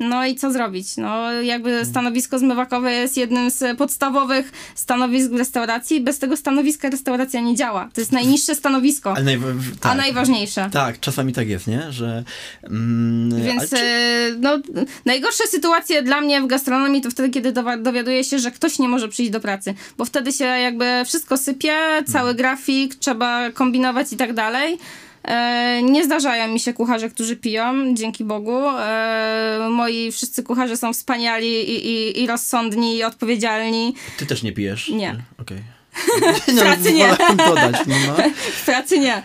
[0.00, 0.96] No i co zrobić?
[0.96, 6.00] No jakby stanowisko zmywakowe jest jednym z podstawowych stanowisk w restauracji.
[6.00, 7.88] Bez tego stanowiska restauracja nie działa.
[7.94, 9.96] To jest najniższe stanowisko, w- a tak.
[9.96, 10.68] najważniejsze.
[10.72, 11.92] Tak, czasami tak jest, nie?
[11.92, 12.24] Że...
[12.62, 14.58] Mm, Więc czy- e, no,
[15.04, 19.08] najgorsze sytuacje dla mnie w gastronomii to wtedy, kiedy dowiaduję się, że ktoś nie może
[19.08, 21.74] przyjść do pracy, bo wtedy się jakby wszystko sypie,
[22.12, 24.78] cały grafik, trzeba kombinować i tak dalej.
[25.26, 28.60] E, nie zdarzają mi się kucharze, którzy piją, dzięki Bogu.
[28.68, 33.94] E, moi wszyscy kucharze są wspaniali i, i, i rozsądni i odpowiedzialni.
[34.16, 34.88] Ty też nie pijesz?
[34.88, 35.16] Nie.
[35.38, 35.75] Okej.
[36.48, 37.16] W pracy nie.
[37.36, 38.14] dodać, no, no.
[38.52, 39.22] W pracy nie.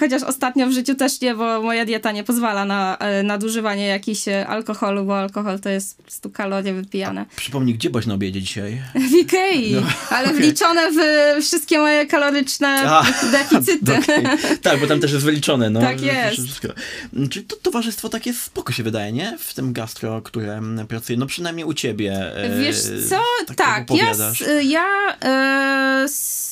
[0.00, 4.28] Chociaż ostatnio w życiu też nie, bo moja dieta nie pozwala na e, nadużywanie jakichś
[4.28, 7.26] e, alkoholu, bo alkohol to jest po prostu kalorie wypijane.
[7.36, 8.82] Przypomnij, gdzie byłeś na obiedzie dzisiaj?
[8.94, 9.76] W Ikei,
[10.10, 10.96] ale wliczone w
[11.44, 13.96] wszystkie moje kaloryczne A, deficyty.
[13.98, 14.24] Okej.
[14.62, 15.80] Tak, bo tam też jest wyliczone, no.
[15.80, 16.40] Tak jest.
[17.30, 19.38] Czyli to towarzystwo takie spoko się wydaje, nie?
[19.38, 22.36] W tym gastro, które mm, pracuje, no przynajmniej u ciebie.
[22.36, 22.76] e, Wiesz
[23.08, 24.12] co, tak, tak, ja,
[24.62, 24.86] ja
[25.22, 25.99] e,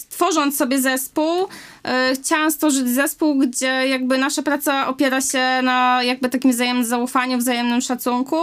[0.08, 1.48] tworząc sobie zespół,
[1.84, 7.38] e, chciałam stworzyć zespół, gdzie jakby nasza praca opiera się na jakby takim wzajemnym zaufaniu,
[7.38, 8.36] wzajemnym szacunku.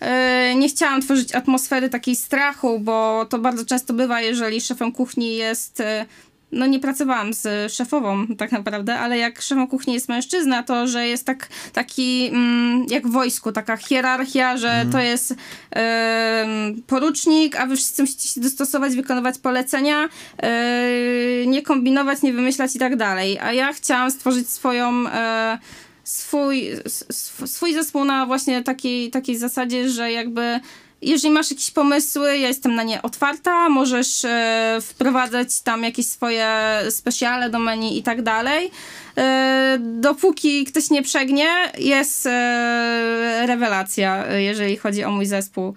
[0.00, 5.36] E, Nie chciałam tworzyć atmosfery takiej strachu, bo to bardzo często bywa, jeżeli szefem kuchni
[5.36, 6.06] jest e,
[6.52, 11.06] no nie pracowałam z szefową tak naprawdę, ale jak szefem kuchni jest mężczyzna, to że
[11.06, 15.34] jest tak, taki mm, jak w wojsku, taka hierarchia, że to jest
[15.70, 20.08] em, porucznik, a wy wszyscy musicie się dostosować, wykonywać polecenia,
[20.42, 23.38] e, nie kombinować, nie wymyślać i tak dalej.
[23.38, 25.58] A ja chciałam stworzyć swoją e,
[26.04, 26.70] swój,
[27.08, 30.60] sw- swój zespół na właśnie takiej, takiej zasadzie, że jakby
[31.02, 36.46] jeżeli masz jakieś pomysły, ja jestem na nie otwarta, możesz e, wprowadzać tam jakieś swoje
[36.90, 38.70] specjale do menu i tak dalej.
[39.16, 41.48] E, dopóki ktoś nie przegnie,
[41.78, 45.74] jest e, rewelacja, jeżeli chodzi o mój zespół.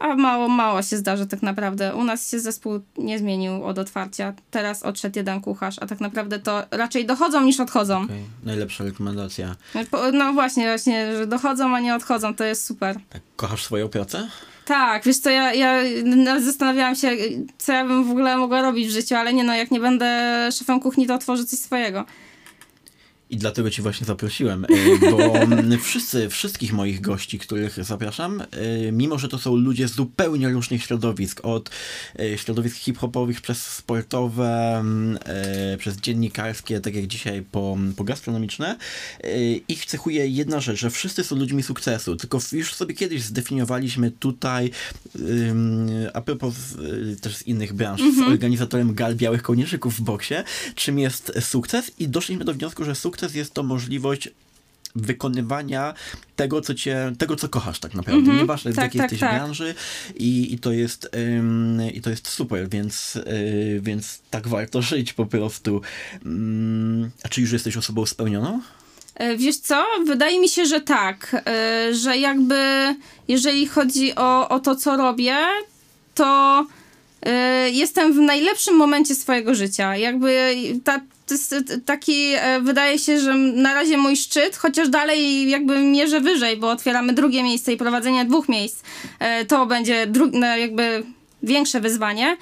[0.00, 1.94] A mało, mało się zdarza tak naprawdę.
[1.94, 4.32] U nas się zespół nie zmienił od otwarcia.
[4.50, 8.02] Teraz odszedł jeden kucharz, a tak naprawdę to raczej dochodzą niż odchodzą.
[8.02, 9.56] Okej, Najlepsza rekomendacja.
[9.90, 12.96] Po- No właśnie, właśnie, że dochodzą, a nie odchodzą, to jest super.
[13.10, 14.28] Tak, kochasz swoją pracę?
[14.64, 15.80] Tak, wiesz co, ja, ja
[16.40, 17.10] zastanawiałam się,
[17.58, 20.48] co ja bym w ogóle mogła robić w życiu, ale nie no, jak nie będę
[20.52, 22.04] szefem kuchni, to otworzę coś swojego.
[23.30, 24.68] I dlatego cię właśnie zaprosiłem, e,
[25.10, 25.32] bo
[25.84, 28.46] wszyscy, wszystkich moich gości, których zapraszam, e,
[28.92, 31.70] mimo że to są ludzie z zupełnie różnych środowisk, od
[32.18, 34.84] e, środowisk hip-hopowych przez sportowe,
[35.78, 38.76] przez dziennikarskie, tak jak dzisiaj po, po gastronomiczne,
[39.68, 44.70] ich cechuje jedna rzecz, że wszyscy są ludźmi sukcesu, tylko już sobie kiedyś zdefiniowaliśmy tutaj,
[46.14, 46.54] a propos
[47.20, 48.14] też z innych branż, mm -hmm.
[48.14, 48.32] z mhm.
[48.32, 50.34] organizatorem gal białych kołnierzyków w boksie,
[50.74, 54.28] czym jest sukces i doszliśmy do wniosku, że sukces sukces jest to możliwość
[54.96, 55.94] wykonywania
[56.36, 58.22] tego, co cię, tego, co kochasz tak naprawdę.
[58.22, 58.40] Mm -hmm.
[58.40, 59.34] Nieważne, tak, w jakiej tak, jesteś tak.
[59.34, 59.74] branży
[60.14, 65.12] i, i, to jest, ym, i to jest super, więc, yy, więc tak warto żyć
[65.12, 65.80] po prostu.
[66.24, 68.60] Yy, a czy już jesteś osobą spełnioną?
[69.14, 69.84] E, wiesz co?
[70.06, 71.42] Wydaje mi się, że tak,
[71.86, 72.56] yy, że jakby
[73.28, 75.36] jeżeli chodzi o, o to, co robię,
[76.14, 76.66] to
[77.72, 79.96] jestem w najlepszym momencie swojego życia.
[79.96, 80.54] Jakby
[80.84, 81.54] ta, to jest
[81.84, 87.12] taki, wydaje się, że na razie mój szczyt, chociaż dalej jakby mierzę wyżej, bo otwieramy
[87.12, 88.82] drugie miejsce i prowadzenie dwóch miejsc,
[89.48, 91.02] to będzie no, jakby
[91.42, 92.36] większe wyzwanie.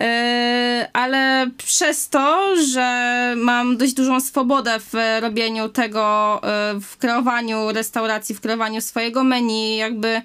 [0.00, 6.40] E, ale przez to, że mam dość dużą swobodę w robieniu tego,
[6.80, 10.22] w kreowaniu restauracji, w kreowaniu swojego menu, jakby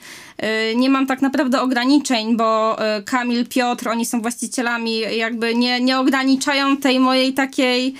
[0.75, 6.77] nie mam tak naprawdę ograniczeń, bo Kamil, Piotr, oni są właścicielami, jakby nie, nie ograniczają
[6.77, 7.93] tej mojej takiej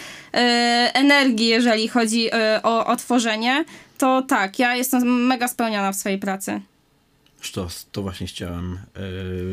[0.93, 2.29] energii, jeżeli chodzi
[2.63, 3.65] o, o tworzenie,
[3.97, 6.61] to tak, ja jestem mega spełniona w swojej pracy.
[7.45, 8.79] Sztos, to właśnie chciałem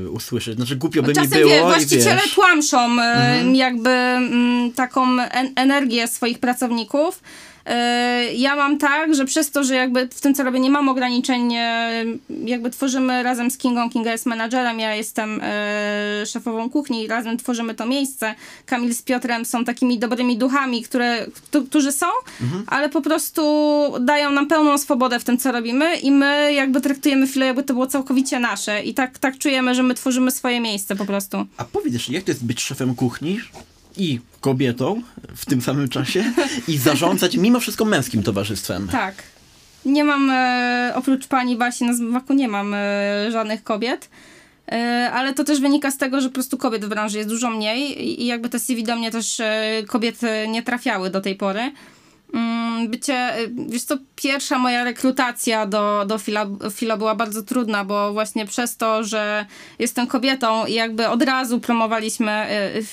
[0.02, 0.56] yy, usłyszeć.
[0.56, 1.50] Znaczy głupio by Czasem mi było.
[1.50, 3.54] Wie, właściciele tłamszą mhm.
[3.54, 7.22] jakby mm, taką en energię swoich pracowników.
[7.66, 10.88] E, ja mam tak, że przez to, że jakby w tym, co robię, nie mam
[10.88, 11.54] ograniczeń,
[12.44, 17.36] jakby tworzymy razem z Kingą, Kinga jest menadżerem, ja jestem e, szefową kuchni i razem
[17.36, 18.34] tworzymy to miejsce.
[18.66, 21.26] Kamil z Piotrem są takimi dobrymi duchami, które,
[21.68, 22.06] którzy są,
[22.40, 22.64] mhm.
[22.66, 23.42] ale po prostu
[24.00, 27.74] dają nam pełną swobodę w tym, co robimy i my jakby traktujemy chwilę, jakby to
[27.74, 31.46] było całkowicie nasze i tak, tak czujemy, że my tworzymy swoje miejsce po prostu.
[31.56, 33.40] A powiedz, jak to jest być szefem kuchni
[33.96, 35.02] i kobietą
[35.36, 36.32] w tym samym czasie
[36.68, 38.88] i zarządzać mimo wszystko męskim towarzystwem.
[38.88, 39.14] Tak.
[39.84, 42.78] Nie mam, e, oprócz pani Basi na zmywaku nie mam e,
[43.32, 44.08] żadnych kobiet.
[44.72, 47.50] E, ale to też wynika z tego, że po prostu kobiet w branży jest dużo
[47.50, 51.72] mniej i jakby te CV do mnie też e, kobiety nie trafiały do tej pory.
[52.34, 57.84] Mm, bycie, y, wiesz co, pierwsza moja rekrutacja do, do Fila, Filo była bardzo trudna,
[57.84, 59.46] bo właśnie przez to, że
[59.78, 62.46] jestem kobietą i jakby od razu promowaliśmy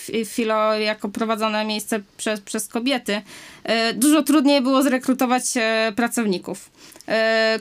[0.09, 3.21] y, Filo jako prowadzone miejsce przez, przez kobiety,
[3.91, 5.43] y, dużo trudniej było zrekrutować
[5.95, 6.69] pracowników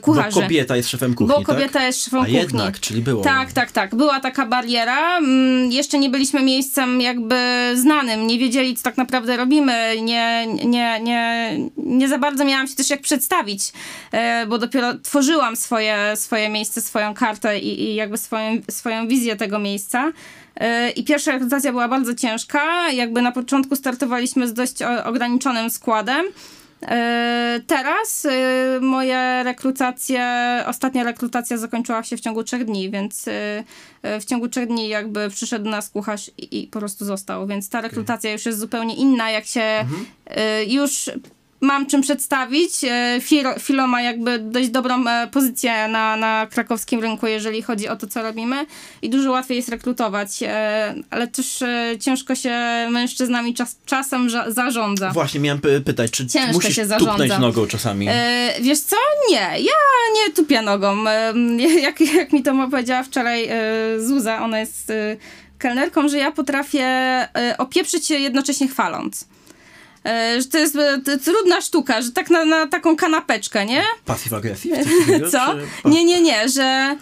[0.01, 0.35] kucharzy.
[0.35, 1.83] Bo kobieta jest szefem kuchni, Bo kobieta tak?
[1.83, 2.37] jest szefem A kuchni.
[2.37, 3.23] jednak, czyli było.
[3.23, 3.95] Tak, tak, tak.
[3.95, 5.17] Była taka bariera.
[5.17, 7.35] Mm, jeszcze nie byliśmy miejscem jakby
[7.75, 8.27] znanym.
[8.27, 10.01] Nie wiedzieli, co tak naprawdę robimy.
[10.01, 13.73] Nie, nie, nie, nie za bardzo miałam się też jak przedstawić,
[14.11, 19.35] e, bo dopiero tworzyłam swoje, swoje miejsce, swoją kartę i, i jakby swoją, swoją wizję
[19.35, 20.11] tego miejsca.
[20.55, 22.91] E, I pierwsza rekrutacja była bardzo ciężka.
[22.91, 26.25] Jakby na początku startowaliśmy z dość ograniczonym składem.
[26.81, 28.27] E, teraz
[28.81, 30.23] moje rekrutacje,
[30.67, 33.25] ostatnia rekrutacja zakończyła się w ciągu trzech dni, więc
[34.03, 37.69] w ciągu trzech dni jakby przyszedł do nas kucharz i, i po prostu został, więc
[37.69, 40.05] ta rekrutacja już jest zupełnie inna, jak się mhm.
[40.67, 41.09] już
[41.61, 42.71] mam czym przedstawić.
[42.83, 43.19] E,
[43.59, 48.07] Filo, ma jakby dość dobrą e, pozycję na, na krakowskim rynku, jeżeli chodzi o to,
[48.07, 48.65] co robimy
[49.01, 51.63] i dużo łatwiej jest rekrutować, e, ale też
[51.99, 52.51] ciężko się
[52.91, 55.11] mężczyznami czas, czasem zarządza.
[55.11, 57.11] Właśnie, miałem pytać, czy ciężko musisz się zarządza.
[57.11, 58.07] tupnąć nogą czasami?
[58.61, 58.95] wiesz co?
[59.29, 59.73] Nie, ja
[60.15, 61.03] nie tupię nogą.
[61.81, 63.49] jak, jak mi to powiedziała wczoraj
[63.99, 64.93] Zuza, ona jest
[65.57, 66.87] kelnerką, że ja potrafię
[67.57, 69.27] opieprzyć się jednocześnie chwaląc.
[70.07, 73.83] E, że to jest e, trudna sztuka, że tak na, na taką kanapeczkę, nie?
[74.05, 74.77] Passive aggressive?
[75.31, 75.55] Co?
[75.85, 76.97] Nie, nie, nie, że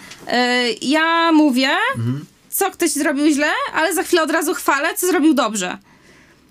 [0.81, 2.25] ja mówię, mhm.
[2.49, 5.77] co ktoś zrobił źle, ale za chwilę od razu chwalę, co zrobił dobrze.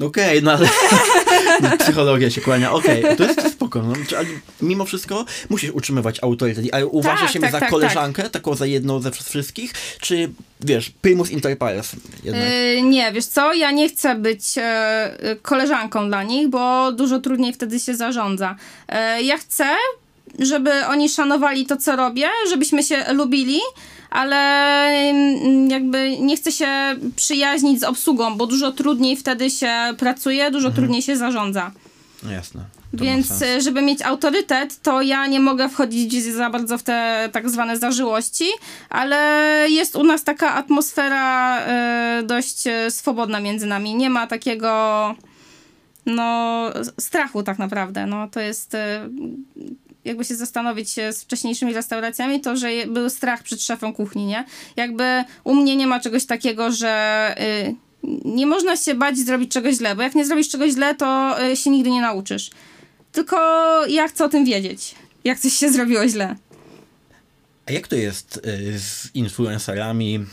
[0.01, 0.69] Okej, okay, no ale
[1.79, 2.73] psychologia się kłania.
[2.73, 3.83] Okej, okay, to jest spoko.
[3.83, 3.93] No.
[4.63, 6.65] Mimo wszystko musisz utrzymywać autorytet.
[6.73, 8.33] Ale uważasz tak, siebie tak, za tak, koleżankę, tak.
[8.33, 9.73] taką za jedną ze wszystkich?
[10.01, 10.31] Czy,
[10.61, 11.93] wiesz, primus inter pares
[12.25, 12.45] jednak?
[12.45, 14.63] Yy, nie, wiesz co, ja nie chcę być yy,
[15.43, 18.57] koleżanką dla nich, bo dużo trudniej wtedy się zarządza.
[18.89, 19.67] Yy, ja chcę,
[20.39, 23.61] żeby oni szanowali to, co robię, żebyśmy się lubili,
[24.11, 24.37] ale
[24.87, 26.69] mm, jakby nie chcę się
[27.17, 30.75] przyjaźnić z obsługą, bo dużo trudniej wtedy się pracuje, dużo mhm.
[30.75, 31.73] trudniej się zarządza.
[32.23, 32.65] No jasne.
[32.93, 37.79] Więc żeby mieć autorytet, to ja nie mogę wchodzić za bardzo w te tak zwane
[37.79, 38.45] zażyłości,
[38.91, 39.17] ale
[39.71, 41.61] jest u nas taka atmosfera
[42.21, 43.95] y, dość e, swobodna między nami.
[43.95, 45.15] Nie ma takiego
[46.07, 46.71] no,
[47.01, 48.07] strachu tak naprawdę.
[48.07, 49.09] No, to jest e,
[50.05, 54.45] jakby się zastanowić z wcześniejszymi restauracjami, to że był strach przed szefem kuchni, nie?
[54.77, 57.75] Jakby u mnie nie ma czegoś takiego, że y,
[58.25, 61.57] nie można się bać zrobić czegoś źle, bo jak nie zrobisz czegoś źle, to y,
[61.57, 62.51] się nigdy nie nauczysz.
[63.13, 63.37] Tylko
[63.87, 64.95] ja chcę o tym wiedzieć,
[65.25, 66.37] jak coś się zrobiło źle.
[67.67, 70.27] A jak to jest y, z influencerami,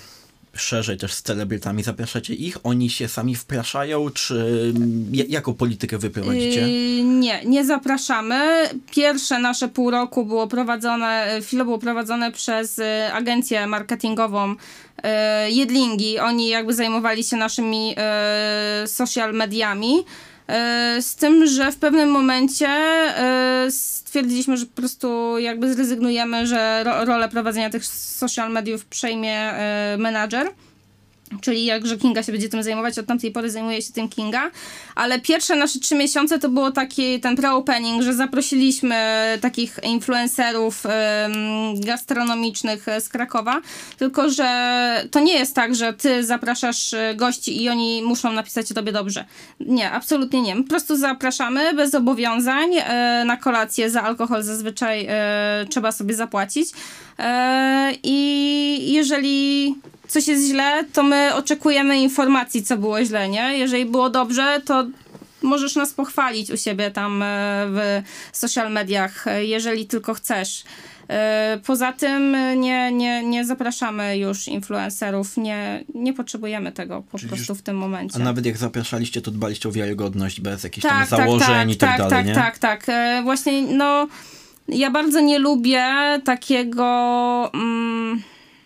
[0.56, 1.84] szerzej też z celebrytami?
[1.84, 2.58] Zapraszacie ich?
[2.64, 4.74] Oni się sami wpraszają, czy
[5.12, 6.62] ja- jaką politykę wy prowadzicie?
[6.70, 8.70] Yy, nie, nie zapraszamy.
[8.92, 12.84] Pierwsze nasze pół roku było prowadzone, Filo było prowadzone przez y,
[13.14, 15.08] agencję marketingową y,
[15.52, 16.20] Jedlingi.
[16.20, 17.96] Oni jakby zajmowali się naszymi
[18.84, 20.04] y, social mediami.
[20.98, 22.68] Y, Z tym, że w pewnym momencie
[23.68, 29.54] y, stwierdziliśmy, że po prostu jakby zrezygnujemy, że ro, rolę prowadzenia tych social mediów przejmie
[29.54, 30.48] y, menadżer.
[31.42, 34.52] Czyli jakże Kinga się będzie tym zajmować, od tamtej pory zajmuje się tym Kinga.
[34.96, 38.96] Ale pierwsze nasze trzy miesiące to było taki ten pre-opening, że zaprosiliśmy
[39.42, 40.92] takich influencerów em,
[41.82, 43.62] gastronomicznych e, z Krakowa.
[43.98, 48.72] Tylko, że to nie jest tak, że ty zapraszasz e, gości i oni muszą napisać
[48.72, 49.26] o tobie dobrze.
[49.60, 50.56] Nie, absolutnie nie.
[50.56, 52.70] Po prostu zapraszamy bez zobowiązań.
[52.76, 56.70] E, na kolację za alkohol zazwyczaj e, trzeba sobie zapłacić.
[58.04, 59.76] I jeżeli
[60.12, 63.58] coś jest źle, to my oczekujemy informacji, co było źle, nie?
[63.58, 64.88] Jeżeli było dobrze, to
[65.42, 67.26] możesz nas pochwalić u siebie tam e,
[67.68, 68.02] w
[68.32, 70.64] social mediach, e, jeżeli tylko chcesz.
[71.10, 77.30] E, Poza tym nie, nie, nie zapraszamy już influencerów, nie, nie potrzebujemy tego po Czyli
[77.30, 78.16] prostu w tym momencie.
[78.16, 81.98] A nawet jak zapraszaliście, to dbaliście o wiarygodność bez jakichś tam założeń i tak, tak,
[81.98, 82.36] dalej, tak, nie?
[82.36, 82.90] tak, tak.
[82.90, 84.08] E, Właśnie, no,
[84.68, 85.86] ja bardzo nie lubię
[86.24, 88.22] takiego mm,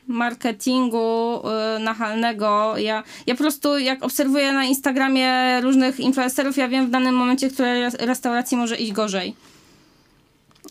[0.08, 1.42] marketingu
[1.78, 2.78] y, nachalnego.
[2.78, 7.50] Ja, ja po prostu, jak obserwuję na Instagramie różnych influencerów, ja wiem w danym momencie,
[7.50, 9.36] której res- restauracji może iść gorzej.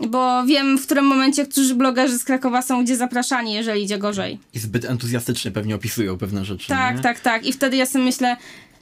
[0.09, 4.39] Bo wiem, w którym momencie którzy blogerzy z Krakowa są gdzie zapraszani, jeżeli idzie gorzej.
[4.55, 7.03] I zbyt entuzjastycznie pewnie opisują pewne rzeczy, Tak, nie?
[7.03, 7.47] tak, tak.
[7.47, 8.37] I wtedy ja sobie myślę,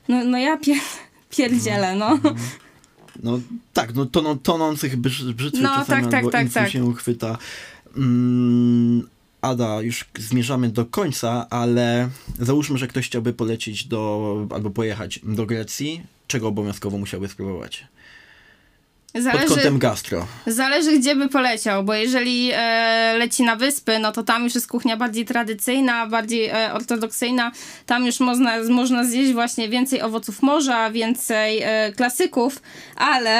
[0.09, 0.81] no, no ja pier-
[1.31, 2.19] pierdzielę, no.
[3.23, 3.41] No
[3.73, 6.71] tak, no toną, tonących brz, brzytwy No, czasami tak, tak, albo tak, tak.
[6.71, 7.39] się uchwyta.
[7.97, 9.09] Mm,
[9.43, 15.47] Ada, już zmierzamy do końca, ale załóżmy, że ktoś chciałby polecieć do, albo pojechać do
[15.47, 17.87] Grecji, czego obowiązkowo musiałby spróbować?
[19.13, 20.27] Pod Zależy, kątem gastro.
[20.47, 24.69] Zależy, gdzie by poleciał, bo jeżeli e, leci na wyspy, no to tam już jest
[24.69, 27.53] kuchnia bardziej tradycyjna, bardziej e, ortodoksyjna.
[27.87, 32.63] Tam już można, można zjeść właśnie więcej owoców morza, więcej e, klasyków,
[32.97, 33.33] ale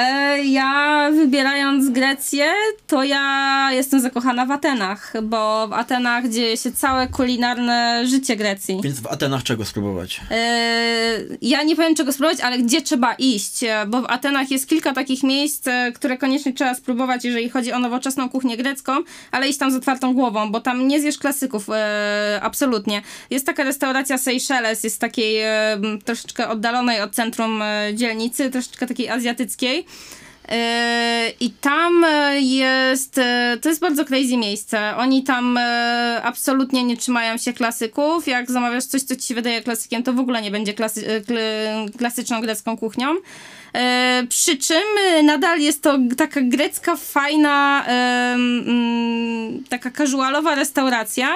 [0.45, 2.45] ja wybierając Grecję,
[2.87, 8.79] to ja jestem zakochana w Atenach, bo w Atenach dzieje się całe kulinarne życie Grecji.
[8.83, 10.21] Więc w Atenach czego spróbować?
[10.31, 14.93] E, Ja nie powiem czego spróbować, ale gdzie trzeba iść, bo w Atenach jest kilka
[14.93, 15.62] takich miejsc,
[15.95, 18.93] które koniecznie trzeba spróbować, jeżeli chodzi o nowoczesną kuchnię grecką,
[19.31, 23.01] ale iść tam z otwartą głową, bo tam nie zjesz klasyków, e, absolutnie.
[23.29, 29.09] Jest taka restauracja Seychelles, jest takiej e, troszeczkę oddalonej od centrum e, dzielnicy, troszeczkę takiej
[29.09, 29.85] azjatyckiej.
[30.49, 30.57] Yy,
[31.39, 34.95] I tam e, jest, e, to jest bardzo crazy miejsce.
[34.97, 38.27] Oni tam e, absolutnie nie trzymają się klasyków.
[38.27, 41.21] Jak zamawiasz coś, co ci się wydaje klasykiem, to w ogóle nie będzie klasy, e,
[41.21, 43.15] kl- klasyczną grecką kuchnią.
[43.73, 51.27] E, Przy czym e, nadal jest to taka grecka, fajna, mm, taka casualowa restauracja.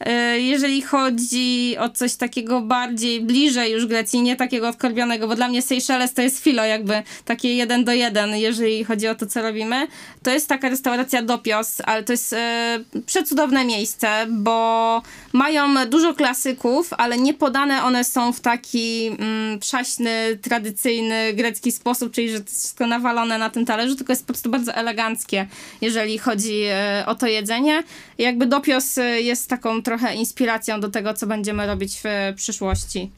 [0.00, 5.48] E, Jeżeli chodzi o coś takiego bardziej bliżej już Grecji, nie takiego odkorbionego, bo dla
[5.48, 9.42] mnie Seychelles to jest filo jakby takie jeden do jeden, jeżeli chodzi o to, co
[9.42, 9.86] robimy.
[10.22, 16.92] To jest taka restauracja Dopios, ale to jest e, przecudowne miejsce, bo mają dużo klasyków,
[16.92, 22.44] ale nie podane one są w taki mm, przaśny, tradycyjny grecki sposób, czyli że to
[22.44, 25.46] jest wszystko nawalone na tym talerzu, tylko jest po prostu bardzo eleganckie,
[25.80, 27.82] jeżeli chodzi e, o to jedzenie.
[28.18, 33.10] Jakby Dopios jest taką trochę inspiracją do tego, co będziemy robić w przyszłości.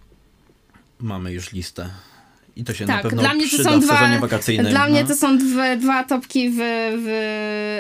[1.01, 1.89] Mamy już listę.
[2.57, 4.19] I to się na Tak, pewno dla mnie to są dwa.
[4.19, 4.67] wakacyjnym.
[4.71, 5.09] Dla mnie no.
[5.09, 6.57] to są dwa, dwa topki w,
[7.05, 7.09] w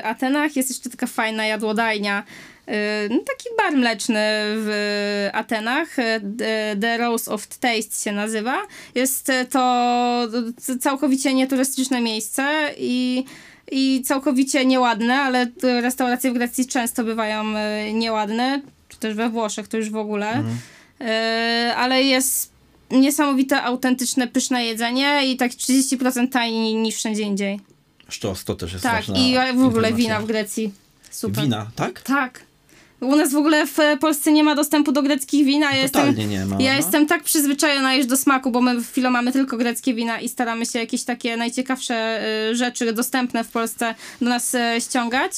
[0.05, 0.57] Atenach.
[0.57, 2.22] Jest jeszcze taka fajna jadłodajnia.
[2.68, 2.72] y,
[3.11, 4.18] No, taki bar mleczny
[4.64, 5.99] w Atenach.
[5.99, 6.03] y,
[6.39, 8.57] The- The Rose of Taste się nazywa.
[8.95, 10.28] Jest to
[10.80, 13.24] całkowicie nieturystyczne miejsce i,
[13.72, 17.45] i całkowicie nieładne, ale restauracje w Grecji często bywają
[17.89, 20.45] y, nieładne, czy też we Włoszech to już w ogóle.
[21.01, 21.05] Y,
[21.74, 22.53] Ale jest
[22.91, 27.61] niesamowite, autentyczne, pyszne jedzenie i tak 30% taniej niż wszędzie indziej.
[28.09, 30.72] Sztos, to też jest Tak, i w ogóle wina w Grecji.
[31.11, 31.45] Super.
[31.45, 32.03] Wina, tak?
[32.03, 32.49] Tak.
[33.01, 36.01] U nas w ogóle w Polsce nie ma dostępu do greckich win, a ja jestem,
[36.03, 36.76] Totalnie nie ma, ja no.
[36.76, 40.28] jestem tak przyzwyczajona już do smaku, bo my w Filo mamy tylko greckie wina i
[40.28, 45.32] staramy się jakieś takie najciekawsze y, rzeczy dostępne w Polsce do nas y, ściągać.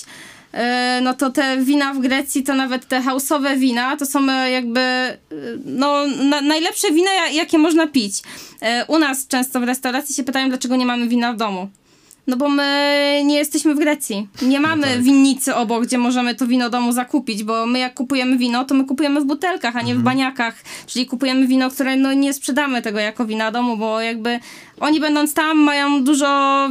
[0.55, 4.51] Y, No to te wina w Grecji, to nawet te hausowe wina, to są y,
[4.51, 8.23] jakby y, no, na, najlepsze wina, ja- jakie można pić.
[8.89, 11.69] U nas często w restauracji się pytają, dlaczego nie mamy wina w domu.
[12.27, 14.29] No bo my nie jesteśmy w Grecji.
[14.43, 15.03] Nie mamy tak.
[15.03, 18.85] winnicy obok, gdzie możemy to wino domu zakupić, bo my jak kupujemy wino, to my
[18.85, 20.55] kupujemy w butelkach, a nie w baniakach.
[20.87, 24.41] Czyli kupujemy wino, które no nie sprzedamy tego jako wina domu, bo jakby
[24.81, 26.69] oni będąc tam mają dużo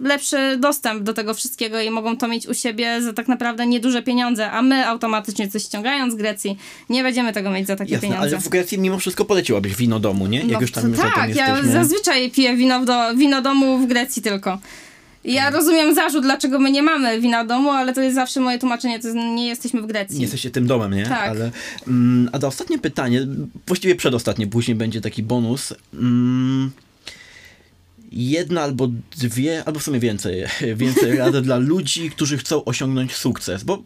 [0.00, 4.02] lepszy dostęp do tego wszystkiego i mogą to mieć u siebie za tak naprawdę nieduże
[4.02, 6.58] pieniądze, a my automatycznie coś ściągając z Grecji
[6.88, 8.36] nie będziemy tego mieć za takie Jasne, pieniądze.
[8.36, 10.38] ale w Grecji mimo wszystko poleciłabyś wino domu, nie?
[10.38, 14.22] Jak No, już tam, to tak, ja zazwyczaj piję wino, do, wino domu w Grecji
[14.22, 14.58] tylko.
[15.24, 19.00] Ja rozumiem zarzut, dlaczego my nie mamy wina domu, ale to jest zawsze moje tłumaczenie,
[19.00, 20.16] to jest, nie jesteśmy w Grecji.
[20.16, 21.06] Nie jesteście tym domem, nie?
[21.06, 21.28] Tak.
[21.30, 21.50] Ale,
[21.88, 23.26] mm, a do ostatnie pytanie,
[23.66, 25.74] właściwie przedostatnie, później będzie taki bonus.
[25.94, 26.70] Mm,
[28.12, 30.44] jedna albo dwie, albo w sumie więcej,
[30.76, 33.82] więcej rad dla ludzi, którzy chcą osiągnąć sukces, bo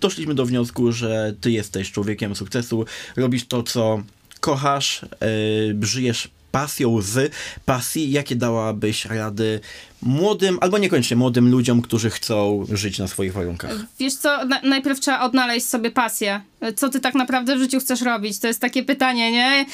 [0.00, 2.84] doszliśmy do wniosku, że ty jesteś człowiekiem sukcesu,
[3.16, 4.02] robisz to, co
[4.40, 7.34] kochasz, yy, żyjesz pasją z
[7.64, 8.10] pasji.
[8.10, 9.60] Jakie dałabyś rady
[10.02, 13.70] młodym, albo niekoniecznie młodym ludziom, którzy chcą żyć na swoich warunkach?
[13.98, 16.40] Wiesz co, na, najpierw trzeba odnaleźć sobie pasję.
[16.76, 18.38] Co ty tak naprawdę w życiu chcesz robić?
[18.38, 19.66] To jest takie pytanie, nie?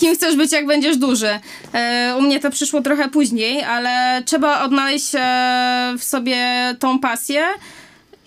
[0.00, 1.40] Kim chcesz być, jak będziesz duży?
[1.72, 6.36] E, u mnie to przyszło trochę później, ale trzeba odnaleźć e, w sobie
[6.78, 7.44] tą pasję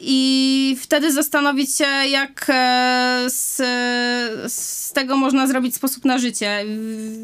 [0.07, 3.55] i wtedy zastanowić się, jak e, z,
[4.53, 6.65] z tego można zrobić sposób na życie.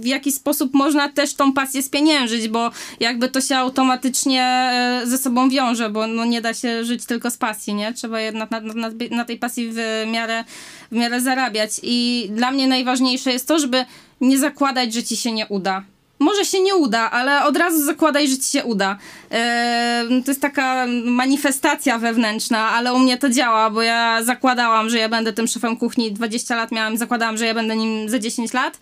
[0.01, 5.17] W jaki sposób można też tą pasję spieniężyć, bo jakby to się automatycznie e, ze
[5.17, 7.93] sobą wiąże, bo no nie da się żyć tylko z pasji, nie?
[7.93, 10.43] Trzeba jednak na, na, na, tej pasji w miarę,
[10.91, 11.71] w miarę zarabiać.
[11.83, 13.85] I dla mnie najważniejsze jest to, żeby
[14.21, 15.83] nie zakładać, że ci się nie uda.
[16.21, 18.97] Może się nie uda, ale od razu zakładaj, że ci się uda.
[19.31, 24.97] Eee, to jest taka manifestacja wewnętrzna, ale u mnie to działa, bo ja zakładałam, że
[24.97, 28.53] ja będę tym szefem kuchni 20 lat miałam, zakładałam, że ja będę nim za 10
[28.53, 28.79] lat.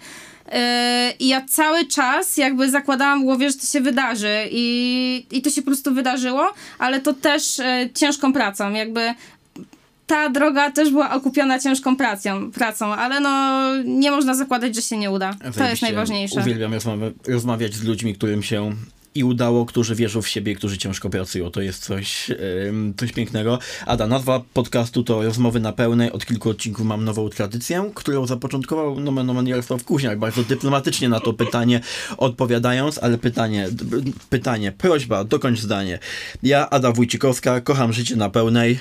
[0.51, 5.41] Eee, I ja cały czas jakby zakładałam w głowie, że to się wydarzy i, i
[5.41, 9.13] to się po prostu wydarzyło, ale to też e, ciężką pracą, jakby
[10.09, 14.97] ta droga też była okupiona ciężką pracą, pracą, ale no nie można zakładać, że się
[14.97, 15.35] nie uda.
[15.57, 16.39] To jest najważniejsze.
[16.39, 18.71] Uwielbiam rozmawia- rozmawiać z ludźmi, którym się
[19.15, 21.51] i udało, którzy wierzą w siebie, którzy ciężko pracują.
[21.51, 22.31] To jest coś,
[22.97, 23.59] coś pięknego.
[23.85, 26.11] Ada, nazwa podcastu to Rozmowy na pełnej.
[26.11, 31.19] Od kilku odcinków mam nową tradycję, którą zapoczątkował nomen nomen Jarosław Kuźniak, bardzo dyplomatycznie na
[31.19, 31.81] to pytanie
[32.17, 33.69] odpowiadając, ale pytanie,
[34.29, 35.99] pytanie, prośba, dokończ zdanie.
[36.43, 38.79] Ja, Ada Wójcikowska, kocham życie na pełnej.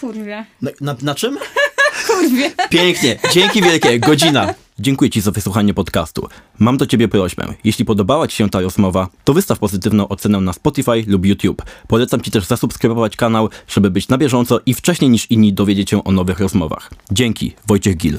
[0.00, 0.46] Kurwie.
[0.62, 1.38] Na, na, na czym?
[2.06, 2.50] Kurwie.
[2.70, 4.54] Pięknie, dzięki wielkie, godzina.
[4.78, 6.28] Dziękuję Ci za wysłuchanie podcastu.
[6.58, 7.54] Mam do Ciebie prośbę.
[7.64, 11.62] Jeśli podobała Ci się ta rozmowa, to wystaw pozytywną ocenę na Spotify lub YouTube.
[11.88, 16.04] Polecam Ci też zasubskrybować kanał, żeby być na bieżąco i wcześniej niż inni dowiedzieć się
[16.04, 16.90] o nowych rozmowach.
[17.10, 18.18] Dzięki, Wojciech Gil.